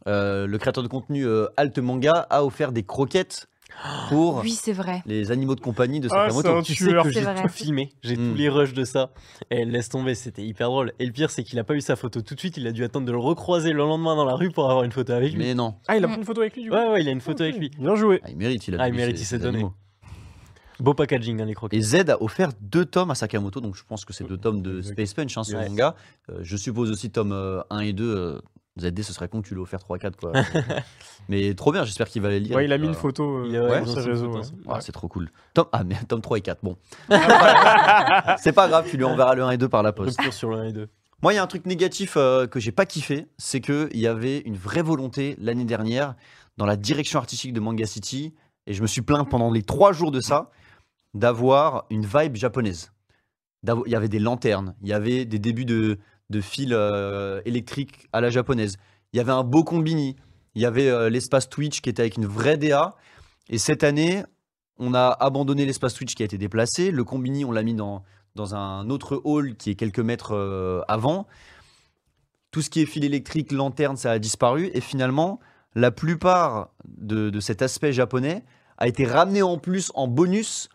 [0.06, 3.48] euh, le créateur de contenu euh, Alt Manga a offert des croquettes
[4.10, 5.02] pour Oui, c'est vrai.
[5.06, 6.48] les animaux de compagnie de Ah, Sakamoto.
[6.58, 8.30] un Tu sais que j'ai tout filmé, j'ai Mm.
[8.32, 9.10] tous les rushs de ça.
[9.50, 10.92] Et laisse tomber, c'était hyper drôle.
[10.98, 12.72] Et le pire, c'est qu'il a pas eu sa photo tout de suite, il a
[12.72, 15.32] dû attendre de le recroiser le lendemain dans la rue pour avoir une photo avec
[15.32, 15.38] lui.
[15.38, 16.10] Mais non, Ah, il a Mm.
[16.10, 17.70] pris une photo avec lui du coup Ouais, ouais, il a une photo avec lui.
[17.78, 18.20] Bien joué.
[18.24, 19.58] Ah, il mérite, il a Ah, il mérite, ses- il s'est ses donné.
[19.58, 19.74] animaux.
[20.80, 21.78] Beau packaging, hein, les croquettes.
[21.78, 24.62] Et Z a offert deux tomes à Sakamoto, donc je pense que c'est deux tomes
[24.62, 24.80] de.
[24.82, 25.68] Space Punch, hein, son Ouais.
[25.68, 25.94] manga.
[26.30, 28.04] Euh, je suppose aussi tome euh, 1 et 2.
[28.04, 28.38] euh,
[28.78, 30.12] ZD, ce serait con que tu l'aies offert 3-4.
[30.16, 30.32] Quoi.
[31.28, 32.56] Mais trop bien, j'espère qu'il va les lire.
[32.56, 34.40] Ouais, il a mis une photo euh, Il ouais, sur ses réseaux.
[34.68, 35.30] Ah, c'est trop cool.
[35.52, 35.66] Tome...
[35.72, 36.76] Ah, mais tome 3 et 4, bon.
[38.38, 40.16] c'est pas grave, tu lui enverras le 1 et 2 par la poste.
[40.18, 40.88] Rupture sur le 1 et 2.
[41.22, 44.06] Moi, il y a un truc négatif euh, que j'ai pas kiffé, c'est qu'il y
[44.06, 46.14] avait une vraie volonté l'année dernière
[46.56, 48.34] dans la direction artistique de Manga City,
[48.68, 50.50] et je me suis plaint pendant les trois jours de ça,
[51.18, 52.92] d'avoir une vibe japonaise.
[53.64, 55.98] Il y avait des lanternes, il y avait des débuts de,
[56.30, 58.76] de fils euh, électriques à la japonaise,
[59.12, 60.16] il y avait un beau combini,
[60.54, 62.94] il y avait euh, l'espace Twitch qui était avec une vraie DA,
[63.48, 64.22] et cette année,
[64.78, 68.04] on a abandonné l'espace Twitch qui a été déplacé, le combini, on l'a mis dans,
[68.36, 71.26] dans un autre hall qui est quelques mètres euh, avant.
[72.52, 74.70] Tout ce qui est fil électrique, lanterne, ça a disparu.
[74.72, 75.40] Et finalement,
[75.74, 78.44] la plupart de, de cet aspect japonais
[78.78, 80.68] a été ramené en plus, en bonus,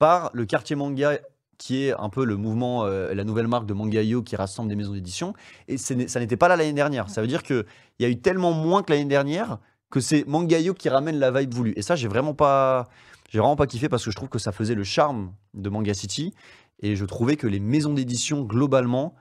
[0.00, 1.18] par le quartier manga
[1.58, 4.76] qui est un peu le mouvement, euh, la nouvelle marque de Mangayo qui rassemble des
[4.76, 5.34] maisons d'édition.
[5.68, 7.10] Et ça n'était pas là l'année dernière.
[7.10, 7.66] Ça veut dire qu'il
[7.98, 9.58] y a eu tellement moins que l'année dernière
[9.90, 11.74] que c'est Mangayo qui ramène la vibe voulue.
[11.76, 14.84] Et ça, j'ai vraiment vraiment pas kiffé parce que je trouve que ça faisait le
[14.84, 16.32] charme de Manga City.
[16.80, 19.14] Et je trouvais que les maisons d'édition, globalement,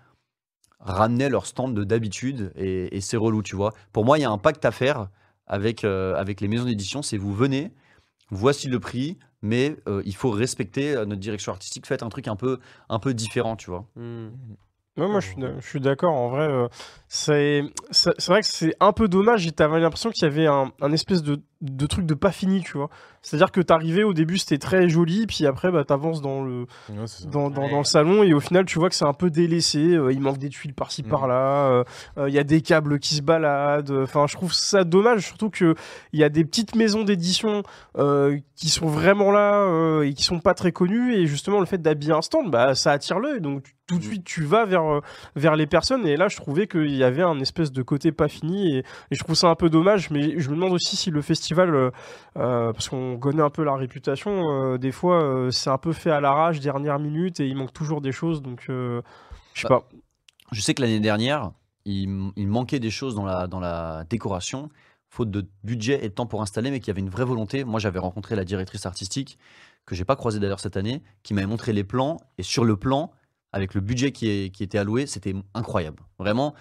[0.79, 2.53] ramenaient leur stand de d'habitude.
[2.55, 3.73] Et, et c'est relou, tu vois.
[3.91, 5.09] Pour moi, il y a un pacte à faire
[5.45, 7.01] avec, euh, avec les maisons d'édition.
[7.01, 7.73] C'est vous venez,
[8.31, 11.85] voici le prix, mais euh, il faut respecter euh, notre direction artistique.
[11.85, 13.85] Faites un truc un peu, un peu différent, tu vois.
[14.97, 16.13] Ouais, moi, je suis, d'a- je suis d'accord.
[16.13, 16.67] En vrai, euh,
[17.09, 17.63] c'est
[18.27, 19.47] vrai que c'est un peu dommage.
[19.47, 22.61] Et t'avais l'impression qu'il y avait un, un espèce de, de truc de pas fini,
[22.61, 22.89] tu vois.
[23.21, 26.95] C'est-à-dire que t'arrivais au début, c'était très joli, puis après, bah, t'avances dans le, Ouais,
[27.29, 27.71] dans, dans, Ouais.
[27.71, 30.21] dans le salon et au final tu vois que c'est un peu délaissé euh, il
[30.21, 31.09] manque des tuiles par-ci Mhm.
[31.09, 31.83] par-là euh,
[32.17, 35.49] euh, il y a des câbles qui se baladent enfin je trouve ça dommage surtout
[35.49, 35.75] que
[36.13, 37.63] il y a des petites maisons d'édition
[37.97, 41.65] euh, qui sont vraiment là euh, et qui sont pas très connues et justement le
[41.65, 45.01] fait d'habiller un stand bah ça attire l'œil donc tout de suite tu vas vers
[45.35, 48.27] vers les personnes et là je trouvais qu'il y avait un espèce de côté pas
[48.27, 51.09] fini et, et je trouve ça un peu dommage mais je me demande aussi si
[51.11, 51.91] le festival euh,
[52.37, 54.31] euh, parce qu'on connaît un peu la réputation,
[54.73, 57.73] euh, des fois euh, c'est un peu fait à l'arrache, dernière minute, et il manque
[57.73, 59.01] toujours des choses, donc je
[59.55, 59.89] sais Bah, pas.
[60.51, 61.51] Je sais que l'année dernière,
[61.85, 64.69] il, il manquait des choses dans la, dans la décoration,
[65.09, 67.63] faute de budget et de temps pour installer, mais qu'il y avait une vraie volonté.
[67.63, 69.37] Moi, j'avais rencontré la directrice artistique,
[69.85, 72.17] que j'ai pas croisée d'ailleurs cette année, qui m'avait montré les plans.
[72.37, 73.11] Et sur le plan,
[73.53, 76.01] avec le budget qui, est- qui était alloué, c'était incroyable.
[76.19, 76.53] Vraiment,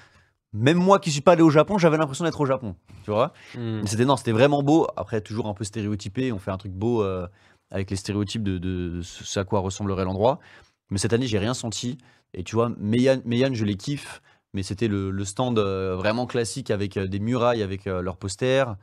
[0.59, 2.75] même moi qui suis pas allé au Japon, j'avais l'impression d'être au Japon.
[3.05, 3.81] Tu vois Hmm.
[3.87, 4.87] C'était non, c'était vraiment beau.
[4.97, 6.33] Après, toujours un peu stéréotypé.
[6.33, 7.27] On fait un truc beau euh,
[7.71, 10.39] avec les stéréotypes de, de- de ce à quoi ressemblerait l'endroit.
[10.91, 11.99] Mais cette année, j'ai rien senti.
[12.35, 14.21] Et tu vois, Meian, Meian, je les kiffe.
[14.55, 18.77] Mais c'était le, le stand euh, vraiment classique avec euh, des murailles, avec leurs posters.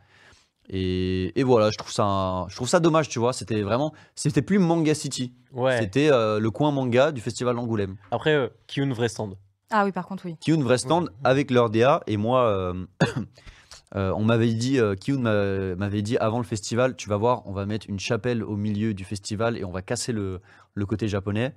[0.69, 3.33] Et, et voilà, je trouve ça, je trouve ça dommage, tu vois.
[3.33, 5.33] C'était vraiment, c'était plus Manga City.
[5.53, 5.77] Ouais.
[5.79, 7.97] C'était le coin manga du festival d'Angoulême.
[8.11, 9.35] Après, euh, Kyun, vrai stand?
[9.77, 10.35] Ah oui, par contre, oui.
[10.39, 12.01] Kyun, vrai stand, avec leur DA.
[12.07, 12.85] Et moi, euh,
[13.95, 17.41] euh, on m'avait dit, euh, Kyun m'a- m'avait dit avant le festival, tu vas voir,
[17.45, 20.39] on va mettre une chapelle au milieu du festival et on va casser le,
[20.73, 21.53] le côté japonais.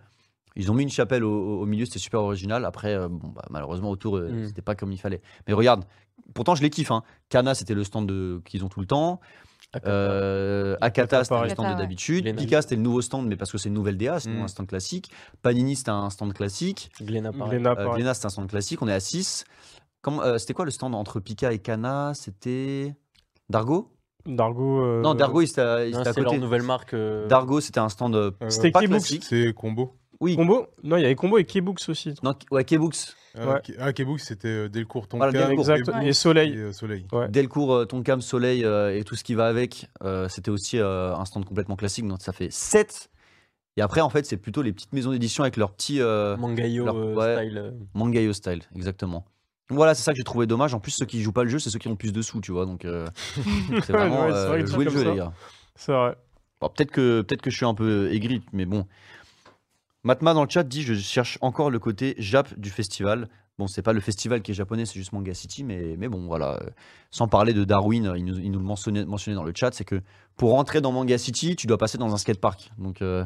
[0.56, 2.64] Ils ont mis une chapelle au, au- au milieu, c'était super original.
[2.64, 4.46] Après, euh, bon, bah, malheureusement, autour, euh, Mm.
[4.48, 5.20] c'était pas comme il fallait.
[5.46, 5.84] Mais regarde,
[6.34, 6.90] pourtant, je les kiffe.
[6.90, 7.02] Hein.
[7.28, 9.20] Kana, c'était le stand de- qu'ils ont tout le temps.
[9.86, 11.50] Euh, Akata, c'était le pareil.
[11.52, 11.76] stand ouais.
[11.76, 12.36] d'habitude.
[12.36, 14.44] Pika, c'était le nouveau stand, mais parce que c'est une nouvelle DA, sinon Mm.
[14.44, 15.10] un stand classique.
[15.42, 16.90] Panini, c'était un stand classique.
[17.02, 17.60] Euh, pareil.
[17.94, 18.80] Glénat, c'était un stand classique.
[18.82, 19.44] On est à 6.
[20.38, 22.12] c'était quoi le stand entre Pika et Kana?
[22.14, 22.94] C'était.
[23.50, 23.90] Dargo?
[24.26, 24.80] Dargo.
[24.84, 26.40] euh, Non, Dargo, il était à, il Non, était à C'est leur côté.
[26.42, 26.92] nouvelle marque.
[26.94, 29.24] euh, Dargo, c'était un stand euh, Euh, C'était pas classique.
[29.24, 29.94] C'est combo.
[30.20, 32.14] Oui, Combo Non, il y avait Combo et Keybooks aussi.
[32.22, 32.96] non, ouais, Keybooks.
[33.36, 33.60] Ah, Ouais.
[33.78, 35.70] Ah, Kebooks, c'était euh, Delcourt, Voilà, Tonkam, Delcourt.
[35.70, 35.84] Exact.
[35.86, 36.52] Kebooks Et Soleil.
[36.54, 37.06] et, euh, Soleil.
[37.12, 37.28] Ouais.
[37.28, 41.14] Delcourt, euh, Tonkam, Soleil euh, et tout ce qui va avec, euh, c'était aussi euh,
[41.14, 42.08] un stand complètement classique.
[42.08, 43.10] Donc ça fait 7.
[43.76, 46.84] Et après, en fait, c'est plutôt les petites maisons d'édition avec leurs petits euh, Mangayo
[46.86, 47.36] leur- euh, ouais.
[47.46, 47.74] style.
[47.94, 49.24] Mangayo style, exactement.
[49.70, 50.74] Voilà, c'est ça que j'ai trouvé dommage.
[50.74, 52.22] En plus, ceux qui jouent pas le jeu, c'est ceux qui ont le plus de
[52.22, 52.66] sous, tu vois.
[52.66, 53.06] Donc, euh,
[53.84, 55.10] c'est vraiment euh, vrai jouer le jeu, ça.
[55.10, 55.32] les gars.
[55.76, 56.16] C'est vrai.
[56.60, 58.86] Bon, peut-être que, peut que je suis un peu aigri, mais bon.
[60.08, 63.28] Matma dans le chat dit Je cherche encore le côté Jap du festival.
[63.58, 66.58] Bon, c'est pas le festival qui est japonais, c'est juste Manga City, mais, bon, voilà.
[67.10, 70.00] Sans parler de Darwin, il nous, il le mentionnait, dans le chat c'est que
[70.38, 72.70] pour rentrer dans Manga City, tu dois passer dans un skatepark.
[72.78, 73.22] Donc, euh,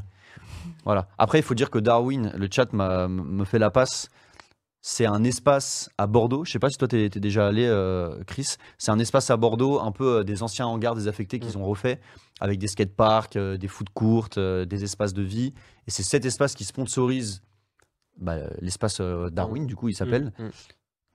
[0.84, 1.06] voilà.
[1.18, 4.08] Après, il faut dire que Darwin, le chat me fait la passe.
[4.84, 6.44] C'est un espace à Bordeaux.
[6.44, 8.56] Je sais pas si toi t'es déjà allé, euh, Chris.
[8.78, 12.00] C'est un espace à Bordeaux, un peu euh, des anciens hangars désaffectés qu'ils ont refait,
[12.40, 15.54] avec des skateparks, euh, des foot courtes, euh, des espaces de vie.
[15.86, 17.42] Et c'est cet espace qui sponsorise
[18.18, 20.50] bah, l'espace euh, Darwin, du coup, il s'appelle, Mm, mm.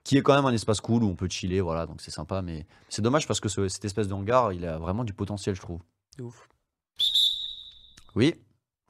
[0.05, 2.41] qui est quand même un espace cool où on peut chiller, voilà, donc c'est sympa.
[2.41, 5.55] Mais c'est dommage parce que ce- cette espèce de hangar, il a vraiment du potentiel,
[5.55, 5.81] je trouve.
[6.17, 6.47] De ouf.
[8.15, 8.33] Oui.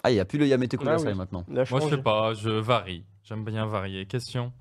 [0.03, 1.13] Ah, il n'y a plus le Yamete Ah Kudasai oui.
[1.15, 1.43] maintenant.
[1.47, 1.89] Moi, je changé.
[1.89, 3.03] sais pas, je varie.
[3.23, 4.05] J'aime bien varier.
[4.05, 4.53] Question.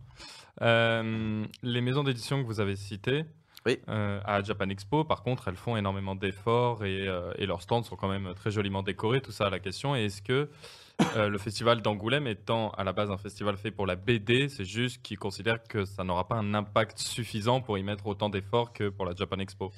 [0.63, 3.25] Euh, les maisons d'édition que vous avez citées
[3.67, 3.79] Oui.
[3.89, 7.83] euh, à Japan Expo, par contre, elles font énormément d'efforts et, euh, et leurs stands
[7.83, 9.21] sont quand même très joliment décorés.
[9.21, 10.49] Tout ça, la question est est-ce que
[11.15, 14.65] euh, le festival d'Angoulême étant à la base un festival fait pour la BD, c'est
[14.65, 18.73] juste qu'ils considèrent que ça n'aura pas un impact suffisant pour y mettre autant d'efforts
[18.73, 19.73] que pour la Japan Expo?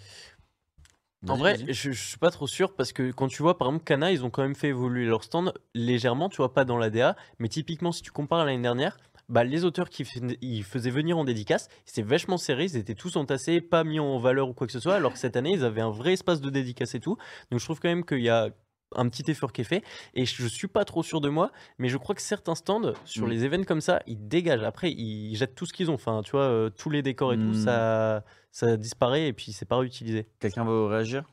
[1.27, 3.85] En vrai, je, je suis pas trop sûr parce que quand tu vois par exemple
[3.85, 6.91] Kana, ils ont quand même fait évoluer leur stand légèrement, tu vois, pas dans la
[6.91, 8.97] DA, mais typiquement si tu compares à l'année dernière,
[9.29, 10.05] bah, les auteurs qui
[10.41, 14.19] ils faisaient venir en dédicace, c'était vachement serré, ils étaient tous entassés, pas mis en
[14.19, 16.41] valeur ou quoi que ce soit, alors que cette année ils avaient un vrai espace
[16.41, 17.17] de dédicace et tout.
[17.51, 18.49] Donc je trouve quand même qu'il y a
[18.97, 19.83] un petit effort qui est fait
[20.15, 23.27] et je suis pas trop sûr de moi, mais je crois que certains stands sur
[23.27, 23.31] Mm.
[23.31, 24.63] les événements comme ça, ils dégagent.
[24.63, 27.37] Après, ils jettent tout ce qu'ils ont, enfin, tu vois, euh, tous les décors et
[27.37, 27.65] tout, Mm.
[27.65, 30.27] ça, ça disparaît et puis c'est pas réutilisé.
[30.41, 31.25] Quelqu'un veut réagir?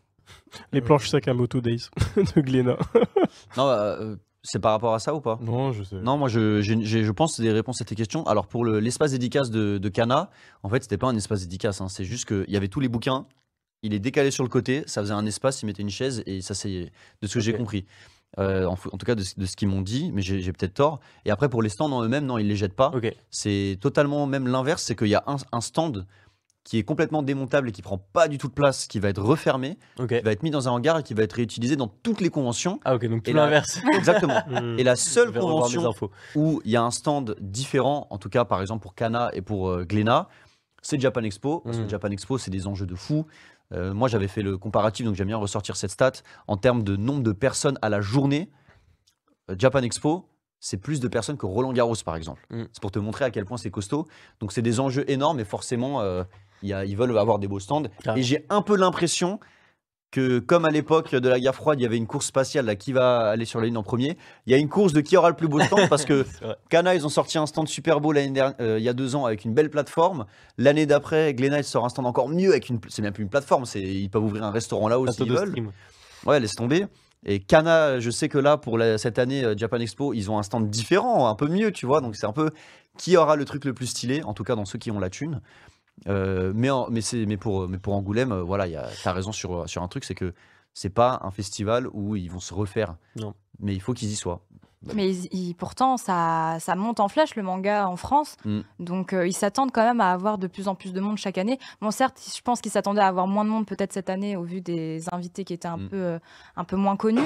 [0.74, 1.90] Les planches Sakamoto Days
[2.36, 2.78] de Glénat.
[3.56, 4.16] Non, euh,
[4.46, 5.38] c'est par rapport à ça ou pas?
[5.42, 5.96] Non, je sais.
[5.98, 8.24] Non, moi je, j'ai- j'ai- je pense que c'est des réponses à tes questions.
[8.28, 10.30] Alors pour le- l'espace dédicace de, de Cana,
[10.64, 11.90] en fait c'était pas un espace dédicace, hein.
[11.90, 13.26] c'est juste qu'il y avait tous les bouquins,
[13.84, 16.42] il est décalé sur le côté, ça faisait un espace, il mettait une chaise et
[16.42, 16.92] ça c'est
[17.22, 17.86] de ce que j'ai compris.
[18.38, 21.00] Euh, en, tout cas de, ce- de ce qu'ils m'ont dit, mais j'ai peut-être tort.
[21.24, 22.92] Et après pour les stands en eux-mêmes, non, ils les jettent pas.
[23.30, 26.06] C'est totalement même l'inverse, c'est qu'il y a un, un stand
[26.66, 29.22] qui est complètement démontable et qui prend pas du tout de place, qui va être
[29.22, 32.20] refermé, qui va être mis dans un hangar et qui va être réutilisé dans toutes
[32.20, 32.82] les conventions.
[32.84, 33.80] Ah ok, donc tout l'inverse.
[33.94, 34.36] Exactement.
[34.56, 34.78] Hmm.
[34.80, 35.92] Et la seule convention
[36.36, 39.42] où il y a un stand différent, en tout cas par exemple pour Kana et
[39.42, 39.86] pour euh,
[40.86, 41.62] c'est Japan Expo.
[41.62, 41.90] Parce que Mm.
[41.90, 43.26] Japan Expo, c'est des enjeux de fou.
[43.74, 46.12] Euh, moi, j'avais fait le comparatif, donc j'aime bien ressortir cette stat.
[46.48, 48.52] En termes de nombre de personnes à la journée,
[49.50, 52.46] euh, Japan Expo, c'est plus de personnes que Roland Garros, par exemple.
[52.52, 52.66] Mm.
[52.72, 54.08] C'est pour te montrer à quel point c'est costaud.
[54.40, 56.24] Donc, c'est des enjeux énormes et forcément, euh,
[56.64, 57.84] il y a- ils veulent avoir des beaux stands.
[58.04, 58.20] Carrément.
[58.22, 59.40] Et j'ai un peu l'impression
[60.12, 62.76] que, comme à l'époque de la guerre froide, il y avait une course spatiale, là,
[62.78, 65.18] qui va aller sur la Lune en premier, il y a une course de qui
[65.18, 66.26] aura le plus beau stand parce que.
[66.70, 69.16] Kana, ils ont sorti un stand super beau l'année dernière, euh, il y a deux
[69.18, 70.26] ans avec une belle plateforme.
[70.58, 72.80] L'année d'après, Glenna, sort un stand encore mieux avec une.
[72.88, 75.22] C'est même plus une plateforme, c'est ils peuvent ouvrir un restaurant là aussi.
[75.22, 75.50] Ils veulent.
[75.50, 75.72] stream.
[76.26, 76.86] Ouais, laisse tomber.
[77.26, 80.38] Et Kana, je sais que là, pour la- cette année euh, Japan Expo, ils ont
[80.38, 82.00] un stand différent, un peu mieux, tu vois.
[82.00, 82.52] Donc c'est un peu
[82.98, 85.10] qui aura le truc le plus stylé, en tout cas dans ceux qui ont la
[85.10, 85.42] thune.
[86.08, 88.90] Euh, mais, en- mais, c'est- mais, pour, mais pour Angoulême, euh, voilà, il y a-
[89.04, 90.34] t'as raison sur, sur un truc, c'est que
[90.74, 92.96] c'est pas un festival où ils vont se refaire.
[93.16, 93.34] Non.
[93.60, 94.42] Mais il faut qu'ils y soient.
[94.94, 98.36] Mais ils- ils- pourtant, ça, ça monte en flèche le manga en France.
[98.46, 98.60] Mm.
[98.80, 101.40] Donc, euh, ils s'attendent quand même à avoir de plus en plus de monde chaque
[101.40, 101.58] année.
[101.82, 104.44] Bon, certes, je pense qu'ils s'attendaient à avoir moins de monde peut-être cette année au
[104.44, 105.90] vu des invités qui étaient un, Mm.
[105.90, 106.20] peu, euh,
[106.56, 107.22] un peu moins connus.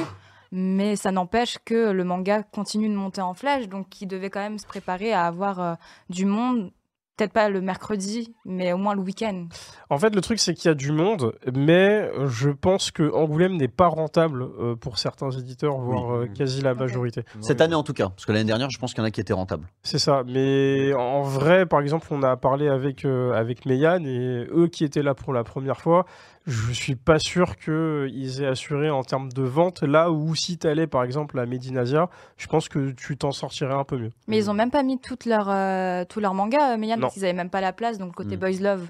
[0.52, 3.68] Mais ça n'empêche que le manga continue de monter en flèche.
[3.68, 5.74] Donc, ils devaient quand même se préparer à avoir euh,
[6.10, 6.72] du monde.
[7.20, 9.48] Peut-être pas le mercredi, mais au moins le week-end.
[9.90, 13.58] En fait, le truc, c'est qu'il y a du monde, mais je pense que Angoulême
[13.58, 17.24] n'est pas rentable euh, pour certains éditeurs, voire euh, quasi la majorité.
[17.42, 19.12] Cette année en tout cas, parce que l'année dernière, je pense qu'il y en a
[19.12, 19.68] qui étaient rentables.
[19.84, 20.24] C'est ça.
[20.26, 24.86] Mais en vrai, par exemple, on a parlé avec, euh, avec Meyane et eux qui
[24.86, 26.06] étaient là pour la première fois,
[26.50, 29.84] je suis pas sûr qu'ils aient assuré en termes de vente.
[29.84, 33.74] Là où si tu allais par exemple à Medinasia, je pense que tu t'en sortirais
[33.74, 34.12] un peu mieux.
[34.28, 37.24] Mais ils ont même pas mis toute leur, euh, tout leur manga, euh, parce qu'ils
[37.24, 37.98] avaient même pas la place.
[37.98, 38.40] Donc, côté Mm.
[38.40, 38.90] Boys Love,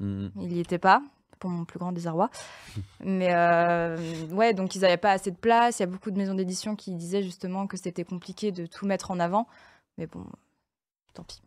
[0.00, 0.28] Mm.
[0.40, 1.02] il y était pas,
[1.38, 2.30] pour mon plus grand désarroi.
[3.04, 3.96] Mais euh,
[4.32, 5.78] ouais, donc ils n'avaient pas assez de place.
[5.78, 8.86] Il y a beaucoup de maisons d'édition qui disaient justement que c'était compliqué de tout
[8.86, 9.46] mettre en avant.
[9.98, 10.24] Mais bon,
[11.14, 11.42] tant pis.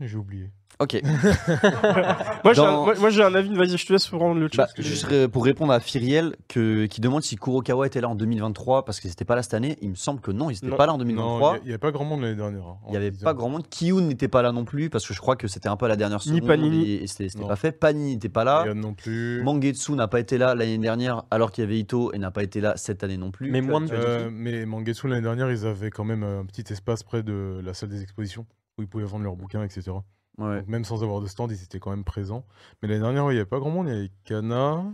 [0.00, 0.50] J'ai oublié.
[0.80, 1.00] Ok.
[2.44, 4.48] Moi, j'ai Dans- un, moi- moi, j'ai un avis, vas-y, je te laisse prendre le
[4.48, 4.56] chat.
[4.56, 8.00] Bah, parce que juste j'ai- pour répondre à Firiel que, qui demande si Kurokawa était
[8.00, 10.50] là en 2023 parce qu'ils n'étaient pas là cette année, il me semble que non,
[10.50, 10.76] ils n'étaient Non.
[10.76, 11.58] pas là en Non, 2023.
[11.58, 12.66] il n'y avait pas grand monde l'année dernière.
[12.66, 13.68] hein, Il n'y avait pas grand monde.
[13.68, 15.88] Kiyun n'était pas là non plus parce que je crois que c'était un peu à
[15.88, 16.90] la dernière Ni seconde Panini.
[16.90, 17.48] et, et c'était c'était Non.
[17.48, 17.70] pas fait.
[17.70, 18.64] Panini n'était pas là.
[18.66, 19.42] Yann non plus.
[19.44, 22.42] Mangetsu n'a pas été là l'année dernière alors qu'il y avait Ito et n'a pas
[22.42, 23.48] été là cette année non plus.
[23.48, 27.04] Mais moins de- Euh, mais Mangetsu l'année dernière, ils avaient quand même un petit espace
[27.04, 28.44] près de la salle des expositions
[28.78, 29.92] où ils pouvaient vendre leurs bouquins, etc.
[30.38, 30.58] Ouais.
[30.60, 32.44] Donc, même sans avoir de stand, ils étaient quand même présents.
[32.82, 33.88] Mais l'année dernière, il n'y avait pas grand monde.
[33.88, 34.84] Il y avait Cana.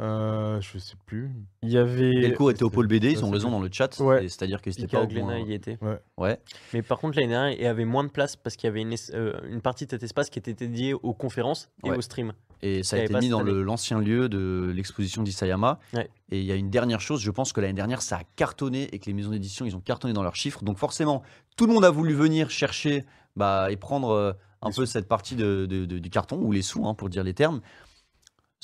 [0.00, 1.30] Euh, je sais plus.
[1.62, 2.10] Il y avait.
[2.20, 3.96] Delco était au pôle BD, ils ont raison dans le chat.
[4.00, 4.22] Ouais.
[4.22, 5.78] C'est-à-dire que c'était pas point- y était.
[6.18, 6.40] Ouais.
[6.72, 8.82] Mais par contre, l'année dernière, il y avait moins de place parce qu'il y avait
[8.82, 11.96] une, es- euh, une partie de cet espace qui était dédiée aux conférences et Ouais.
[11.96, 12.32] aux streams.
[12.66, 15.78] Et ça a été mis dans l'ancien lieu de l'exposition d'Isayama.
[15.92, 16.08] Ouais.
[16.30, 18.88] Et il y a une dernière chose, je pense que l'année dernière, ça a cartonné
[18.94, 20.64] et que les maisons d'édition, ils ont cartonné dans leurs chiffres.
[20.64, 21.22] Donc forcément,
[21.56, 23.04] tout le monde a voulu venir chercher
[23.36, 26.52] bah, et prendre euh, un Les peu cette partie de- de- de- du carton, ou
[26.52, 27.60] les sous, hein, pour dire les termes.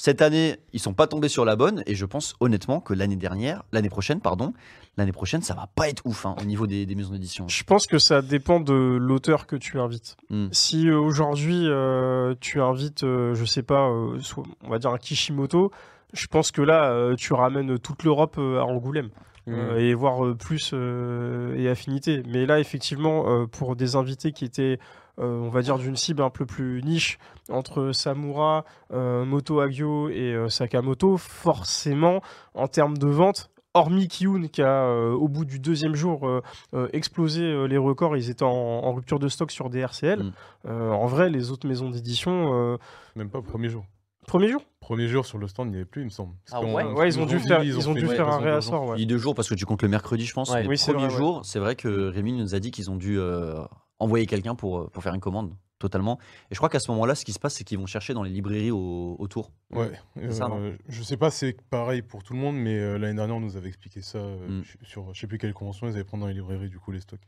[0.02, 3.16] Cette année, ils sont pas tombés sur la bonne, et je pense honnêtement que l'année
[3.16, 4.54] dernière, l'année prochaine, pardon,
[4.96, 7.46] l'année prochaine, ça va pas être ouf hein, au niveau des, des maisons d'édition.
[7.48, 10.16] Je pense que ça dépend de l'auteur que tu invites.
[10.30, 10.46] Hmm.
[10.52, 15.70] Si euh, aujourd'hui euh, tu invites, euh, je sais pas, on va dire un Kishimoto,
[16.14, 19.10] je pense que là tu ramènes toute l'Europe à Angoulême
[19.50, 22.22] Euh, et voir euh, plus euh, et affinité.
[22.28, 24.78] Mais là, effectivement, pour des invités qui étaient,
[25.18, 27.18] euh, on va dire, d'une cible un peu plus niche,
[27.50, 32.20] entre Samura, euh, Moto Hagio et euh, Sakamoto, forcément,
[32.54, 36.40] en termes de vente, hormis Kiyun qui a, euh, au bout du deuxième jour, euh,
[36.74, 40.22] euh, explosé les records, ils étaient en, en rupture de stock sur des RCL.
[40.22, 40.70] Mm.
[40.70, 42.78] En vrai, les autres maisons d'édition,
[43.16, 43.84] Même pas premier jour.
[44.30, 46.34] Premier jour Premier jour sur le stand, il n'y avait plus, il me semble.
[46.46, 48.86] Parce Ah qu'on- ouais ils ont dû faire, ils ont dû faire un réassort.
[48.88, 48.96] ouais.
[48.96, 50.50] Il y a deux jours parce que tu comptes le mercredi, je pense.
[50.50, 50.66] Ouais.
[50.66, 51.18] Oui, c'est premier vrai, ouais.
[51.18, 53.60] jour, c'est vrai que Rémi nous a dit qu'ils ont dû euh,
[53.98, 56.18] envoyer quelqu'un pour, euh, pour faire une commande, totalement.
[56.50, 58.22] Et je crois qu'à ce moment-là, ce qui se passe, c'est qu'ils vont chercher dans
[58.22, 59.50] les librairies au- autour.
[59.72, 59.90] Ouais,
[60.30, 63.36] ça, euh, je sais pas, c'est pareil pour tout le monde, mais euh, l'année dernière,
[63.36, 64.62] on nous avait expliqué ça euh, Mm.
[64.82, 67.00] sur je sais plus quelle convention, ils allaient prendre dans les librairies du coup les
[67.00, 67.20] stocks.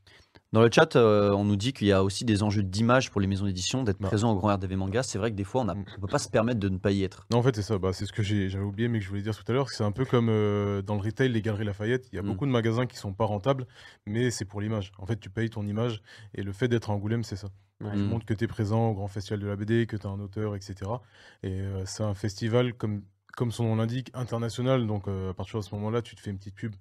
[0.53, 3.27] Dans le chat, on nous dit qu'il y a aussi des enjeux d'image pour les
[3.27, 4.09] maisons d'édition, d'être Bah.
[4.09, 5.03] présent au Grand RDV Manga.
[5.03, 5.85] C'est vrai que des fois, on ne Mm.
[6.03, 7.27] peut pas se permettre de ne pas y être.
[7.33, 9.23] Non, en fait, c'est ça, bah, c'est ce que j'avais oublié, mais que je voulais
[9.23, 12.17] dire tout à l'heure, c'est un peu comme dans le retail, les galeries Lafayette, il
[12.17, 12.27] y a Mm.
[12.27, 13.67] beaucoup de magasins qui sont pas rentables,
[14.07, 14.93] mais c'est pour l'image.
[14.99, 16.03] En fait, tu payes ton image,
[16.35, 17.49] et le fait d'être à Angoulême, c'est ça.
[17.83, 17.91] Ouais.
[17.93, 18.09] Tu Mm.
[18.09, 20.21] montres que tu es présent au grand festival de la BD, que tu es un
[20.21, 21.03] auteur, etc.
[21.43, 23.03] Et euh, c'est un festival, comme,
[23.37, 24.87] comme son nom l'indique, international.
[24.87, 26.75] Donc euh, à partir de ce moment-là, tu te fais une petite pub.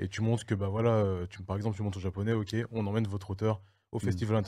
[0.00, 2.56] Et tu montres que, bah voilà, euh, tu, par exemple, tu montres au japonais, ok,
[2.72, 3.60] on emmène votre auteur
[3.92, 4.00] au Mm.
[4.00, 4.42] festival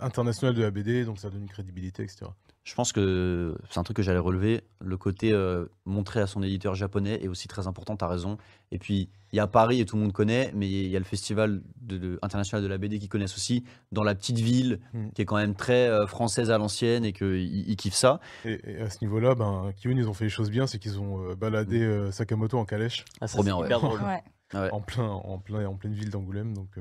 [0.00, 2.26] international de la BD, donc ça donne une crédibilité, etc.
[2.62, 4.62] Je pense que c'est un truc que j'allais relever.
[4.80, 8.36] Le côté euh, montrer à son éditeur japonais est aussi très important, tu as raison.
[8.70, 10.98] Et puis, il y a Paris et tout le monde connaît, mais il y a
[10.98, 14.80] le festival de- de- international de la BD qui connaissent aussi, dans la petite ville,
[14.92, 15.10] Mm.
[15.14, 18.20] qui est quand même très euh, française à l'ancienne et qu'ils ils kiffent ça.
[18.44, 21.00] Et, et à ce niveau-là, ben, Kiyun, ils ont fait les choses bien, c'est qu'ils
[21.00, 23.56] ont euh, baladé euh, Sakamoto en calèche, Ah, ça, Trop bien.
[23.60, 24.22] Ouais.
[24.52, 24.70] Ouais.
[24.72, 26.76] en, plein, en, plein, en pleine ville d'Angoulême, donc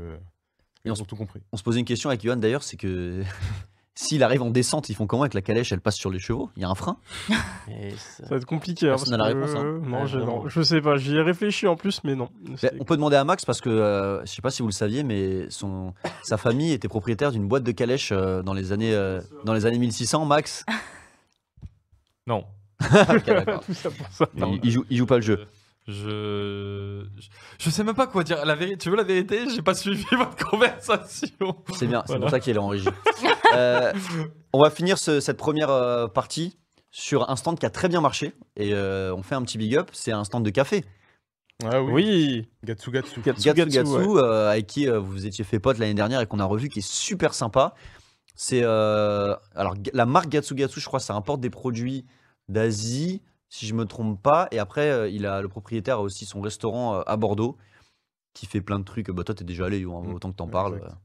[0.90, 1.42] ils on ont tout compris.
[1.52, 3.24] On se posait une question avec Johan d'ailleurs, c'est que
[3.96, 5.72] s'il arrive en descente, ils font comment avec la calèche?
[5.74, 6.50] Elle passe sur les chevaux?
[6.56, 6.98] Il y a un frein?
[7.70, 8.88] Et ça- Ça va être compliqué.
[8.88, 9.80] hein, Personne parce n'a la réponse, hein.
[9.84, 10.96] non, Ouais, non, je sais pas.
[10.98, 12.30] J'y ai réfléchi en plus, mais non.
[12.62, 14.74] Ben, On peut demander à Max parce que euh, je sais pas si vous le
[14.74, 18.94] saviez, mais son, sa famille était propriétaire d'une boîte de calèche euh, dans les années
[18.94, 20.26] euh, dans les années 1600.
[20.26, 20.64] Max,
[22.28, 22.46] Non.
[23.10, 23.64] Ok, d'accord.
[23.66, 24.26] Tout ça pour ça.
[24.38, 25.46] il, il joue, il joue pas le jeu.
[25.90, 27.04] Je...
[27.60, 28.46] je sais même pas quoi dire.
[28.46, 29.40] La vérité, tu veux la vérité?
[29.54, 31.56] J'ai pas suivi votre conversation.
[31.74, 32.22] C'est bien, c'est Voilà.
[32.22, 32.88] pour ça qu'il est en régie.
[33.56, 33.92] Euh,
[34.54, 36.60] on va finir ce- cette première euh, partie
[36.92, 39.76] sur un stand qui a très bien marché et euh, on fait un petit big
[39.76, 39.90] up.
[39.92, 40.86] C'est un stand de café.
[41.66, 42.50] Ah oui, Oui.
[42.64, 43.22] Gatsu Gatsu.
[43.22, 43.42] Gatsu.
[43.42, 44.22] Gatsu Gatsu, Gatsu, ouais.
[44.22, 46.70] euh, avec qui euh, vous vous étiez fait pote l'année dernière et qu'on a revu,
[46.70, 47.74] qui est super sympa.
[48.36, 52.06] C'est euh, alors la marque Gatsu Gatsu, je crois, ça importe des produits
[52.50, 54.48] d'Asie, si je me trompe pas.
[54.52, 57.58] Et après, euh, il a le propriétaire a aussi son restaurant euh, à Bordeaux,
[58.34, 59.10] qui fait plein de trucs.
[59.12, 60.14] Bah toi, t'es déjà allé, Yohan, Mm.
[60.14, 60.78] autant que t'en parles.
[60.78, 60.98] Exact.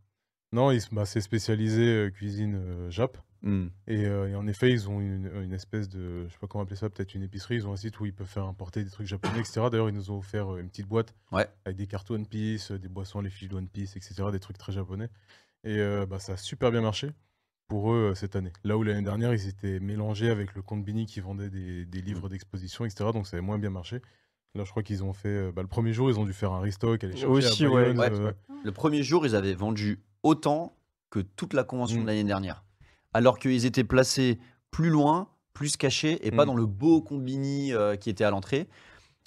[0.53, 3.19] Non, il bah, c'est spécialisé euh, cuisine euh, Jap.
[3.43, 3.67] Mm.
[3.89, 6.63] Et, euh, et en effet, ils ont une, une espèce de, je sais pas comment
[6.63, 7.57] appeler ça, peut-être une épicerie.
[7.57, 9.63] Ils ont un site où ils peuvent faire importer des trucs japonais, etc.
[9.71, 11.47] D'ailleurs, ils nous ont offert euh, une petite boîte Ouais.
[11.65, 14.15] avec des cartes One Piece, euh, des boissons à l'effigie de One Piece, etc.
[14.31, 15.09] Des trucs très japonais.
[15.65, 17.11] Et euh, bah, ça a super bien marché
[17.69, 18.53] pour eux euh, cette année.
[18.65, 22.01] Là où l'année dernière, ils étaient mélangés avec le compte Bini qui vendait des, des
[22.03, 23.11] livres d'exposition, etc.
[23.13, 24.01] Donc ça avait moins bien marché.
[24.55, 25.29] Là, je crois qu'ils ont fait.
[25.29, 27.03] euh, bah, le premier jour, ils ont dû faire un restock.
[27.03, 28.33] Aller chercher Aussi, à ouais, Bayonne, exact, euh,
[28.65, 30.77] Le premier jour, ils avaient vendu autant
[31.11, 32.03] que toute la convention Mm.
[32.03, 32.65] de l'année dernière.
[33.13, 34.39] Alors qu'ils étaient placés
[34.71, 36.49] plus loin, plus cachés, et pas Mm.
[36.49, 38.69] dans le beau combini euh, qui était à l'entrée.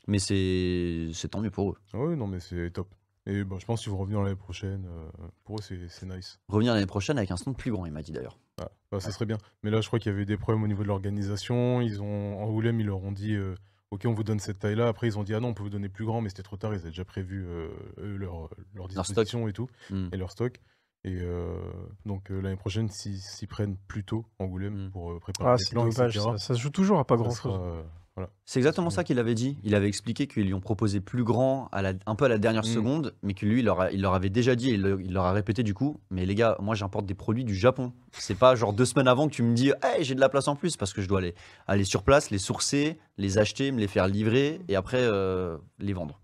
[0.07, 1.75] Mais c'est c'est tant mieux pour eux.
[1.93, 2.87] Ah ouais, non, mais c'est top.
[3.29, 4.85] Et bah, je pense qu'ils vont revenir l'année prochaine.
[4.87, 6.39] euh, pour eux, c'est c'est nice.
[6.47, 8.39] Revenir l'année prochaine avec un stand plus grand, il m'a dit d'ailleurs.
[8.59, 9.37] Ah, bah, ça serait bien.
[9.63, 11.81] Mais là, je crois qu'il y avait eu des problèmes au niveau de l'organisation.
[11.81, 13.53] Ils ont, en Angoulême, ils leur ont dit euh,
[13.91, 14.87] Ok, on vous donne cette taille-là.
[14.87, 16.57] Après, ils ont dit Ah non, on peut vous donner plus grand, mais c'était trop
[16.57, 16.73] tard.
[16.73, 17.67] Ils avaient déjà prévu euh,
[17.99, 19.05] eux, leur, leur Leur stock.
[19.05, 20.07] disposition et tout, Mm.
[20.13, 20.59] et leur stock.
[21.03, 21.57] Et euh,
[22.05, 24.91] donc euh, l'année prochaine, s'ils s'y prennent plus tôt Angoulême Mm.
[24.91, 26.15] pour euh, préparer Ah, les c'est plans, dommage.
[26.15, 27.59] etc., Ça, ça se joue toujours à pas ça grand sera, chose.
[27.61, 27.83] euh,
[28.17, 28.29] voilà.
[28.45, 29.57] C'est exactement ça qu'il avait dit.
[29.63, 32.37] Il avait expliqué qu'ils lui ont proposé plus grand, à la- un peu à la
[32.39, 32.73] dernière Mm.
[32.73, 34.99] seconde, mais que lui, il leur, a- il leur avait déjà dit, et il, le-
[35.01, 37.93] il leur a répété du coup, mais les gars, moi j'importe des produits du Japon.
[38.11, 40.47] C'est pas genre deux semaines avant que tu me dis, hey, j'ai de la place
[40.47, 41.35] en plus, parce que je dois aller,
[41.67, 45.93] aller sur place, les sourcer, les acheter, me les faire livrer, et après euh, les
[45.93, 46.19] vendre.